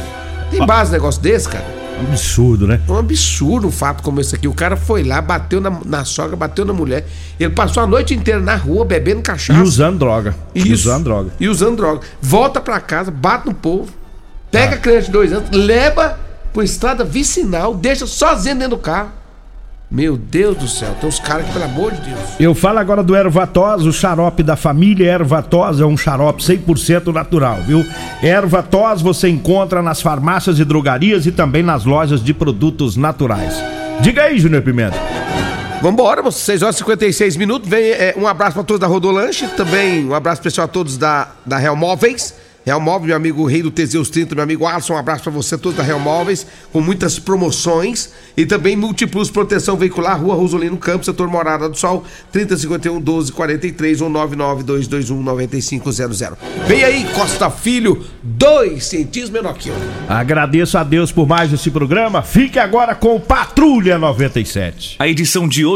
Tem 0.51 0.63
base 0.65 0.91
um 0.91 0.93
negócio 0.93 1.19
desse, 1.21 1.49
cara? 1.49 1.65
Absurdo, 1.99 2.67
né? 2.67 2.81
É 2.87 2.91
um 2.91 2.97
absurdo 2.97 3.67
um 3.67 3.71
fato 3.71 4.03
como 4.03 4.19
esse 4.19 4.35
aqui. 4.35 4.47
O 4.47 4.53
cara 4.53 4.75
foi 4.75 5.03
lá, 5.03 5.21
bateu 5.21 5.59
na, 5.61 5.71
na 5.85 6.05
sogra, 6.05 6.35
bateu 6.35 6.65
na 6.65 6.73
mulher. 6.73 7.05
Ele 7.39 7.51
passou 7.53 7.81
a 7.81 7.87
noite 7.87 8.13
inteira 8.13 8.39
na 8.39 8.55
rua 8.55 8.83
bebendo 8.85 9.21
cachaça. 9.21 9.59
E 9.59 9.63
usando 9.63 9.99
droga. 9.99 10.35
E 10.53 10.59
Isso. 10.59 10.89
usando 10.89 11.03
droga. 11.05 11.31
E 11.39 11.47
usando 11.47 11.77
droga. 11.77 12.01
Volta 12.21 12.59
pra 12.59 12.79
casa, 12.79 13.09
bate 13.09 13.45
no 13.47 13.53
povo, 13.53 13.89
Ah. 13.91 14.47
pega 14.51 14.75
a 14.75 14.79
criança 14.79 15.05
de 15.07 15.11
dois 15.11 15.31
anos, 15.33 15.49
leva 15.51 16.19
por 16.51 16.63
estrada 16.63 17.03
vicinal, 17.03 17.73
deixa 17.73 18.05
sozinho 18.05 18.55
dentro 18.55 18.71
do 18.71 18.77
carro. 18.77 19.09
Meu 19.93 20.17
Deus 20.17 20.57
do 20.57 20.67
céu, 20.67 20.89
tem 20.99 21.07
uns 21.07 21.19
caras 21.19 21.45
que, 21.45 21.53
pelo 21.53 21.65
amor 21.65 21.91
de 21.91 22.09
Deus. 22.09 22.19
Eu 22.39 22.55
falo 22.55 22.79
agora 22.79 23.03
do 23.03 23.15
Ervatós, 23.15 23.85
o 23.85 23.93
xarope 23.93 24.41
da 24.41 24.55
família 24.55 25.11
Ervatós 25.11 25.79
é 25.79 25.85
um 25.85 25.95
xarope 25.95 26.41
100% 26.41 27.13
natural, 27.13 27.57
viu? 27.61 27.85
Ervatós 28.23 29.03
você 29.03 29.29
encontra 29.29 29.83
nas 29.83 30.01
farmácias 30.01 30.57
e 30.57 30.65
drogarias 30.65 31.27
e 31.27 31.31
também 31.31 31.61
nas 31.61 31.85
lojas 31.85 32.23
de 32.23 32.33
produtos 32.33 32.97
naturais. 32.97 33.53
Diga 34.01 34.23
aí, 34.23 34.39
Júnior 34.39 34.63
Pimenta. 34.63 34.97
Vambora, 35.79 36.23
moço, 36.23 36.39
6 36.39 36.63
horas 36.63 36.75
e 36.75 36.79
56 36.79 37.37
minutos. 37.37 37.69
Vem 37.69 37.91
é, 37.91 38.15
um 38.17 38.25
abraço 38.25 38.55
pra 38.55 38.63
todos 38.63 38.79
da 38.79 38.87
Rodolanche, 38.87 39.47
também 39.49 40.07
um 40.07 40.15
abraço 40.15 40.41
especial 40.41 40.65
a 40.65 40.67
todos 40.67 40.97
da, 40.97 41.27
da 41.45 41.59
Real 41.59 41.75
Móveis. 41.75 42.33
Real 42.65 42.79
Móveis, 42.79 43.07
meu 43.07 43.15
amigo 43.15 43.45
Rei 43.45 43.61
do 43.61 43.69
Teseus 43.69 44.09
30, 44.09 44.35
meu 44.35 44.43
amigo 44.43 44.65
Alisson, 44.65 44.93
um 44.93 44.97
abraço 44.97 45.23
pra 45.23 45.31
você, 45.31 45.57
todos 45.57 45.77
da 45.77 45.83
Real 45.83 45.99
Móveis, 45.99 46.47
com 46.71 46.79
muitas 46.79 47.19
promoções. 47.19 48.11
E 48.37 48.45
também 48.45 48.75
Multiplus 48.75 49.29
Proteção 49.29 49.75
Veicular, 49.75 50.19
Rua 50.19 50.35
Rosolino 50.35 50.77
Campos, 50.77 51.05
setor 51.05 51.27
Morada 51.27 51.67
do 51.67 51.77
Sol, 51.77 52.03
3051 52.31 52.95
1243 52.95 54.01
ou 54.01 54.09
99221 54.09 55.21
9500. 55.21 56.37
Vem 56.65 56.83
aí, 56.83 57.05
Costa 57.13 57.49
Filho, 57.49 58.03
dois 58.23 58.85
centímetros 58.85 59.29
menor 59.29 59.53
que 59.55 59.69
eu. 59.69 59.75
Agradeço 60.07 60.77
a 60.77 60.83
Deus 60.83 61.11
por 61.11 61.27
mais 61.27 61.51
esse 61.51 61.69
programa. 61.69 62.21
Fique 62.21 62.57
agora 62.57 62.95
com 62.95 63.19
Patrulha 63.19 63.99
97. 63.99 64.95
A 64.99 65.07
edição 65.07 65.47
de 65.47 65.65
hoje 65.65 65.71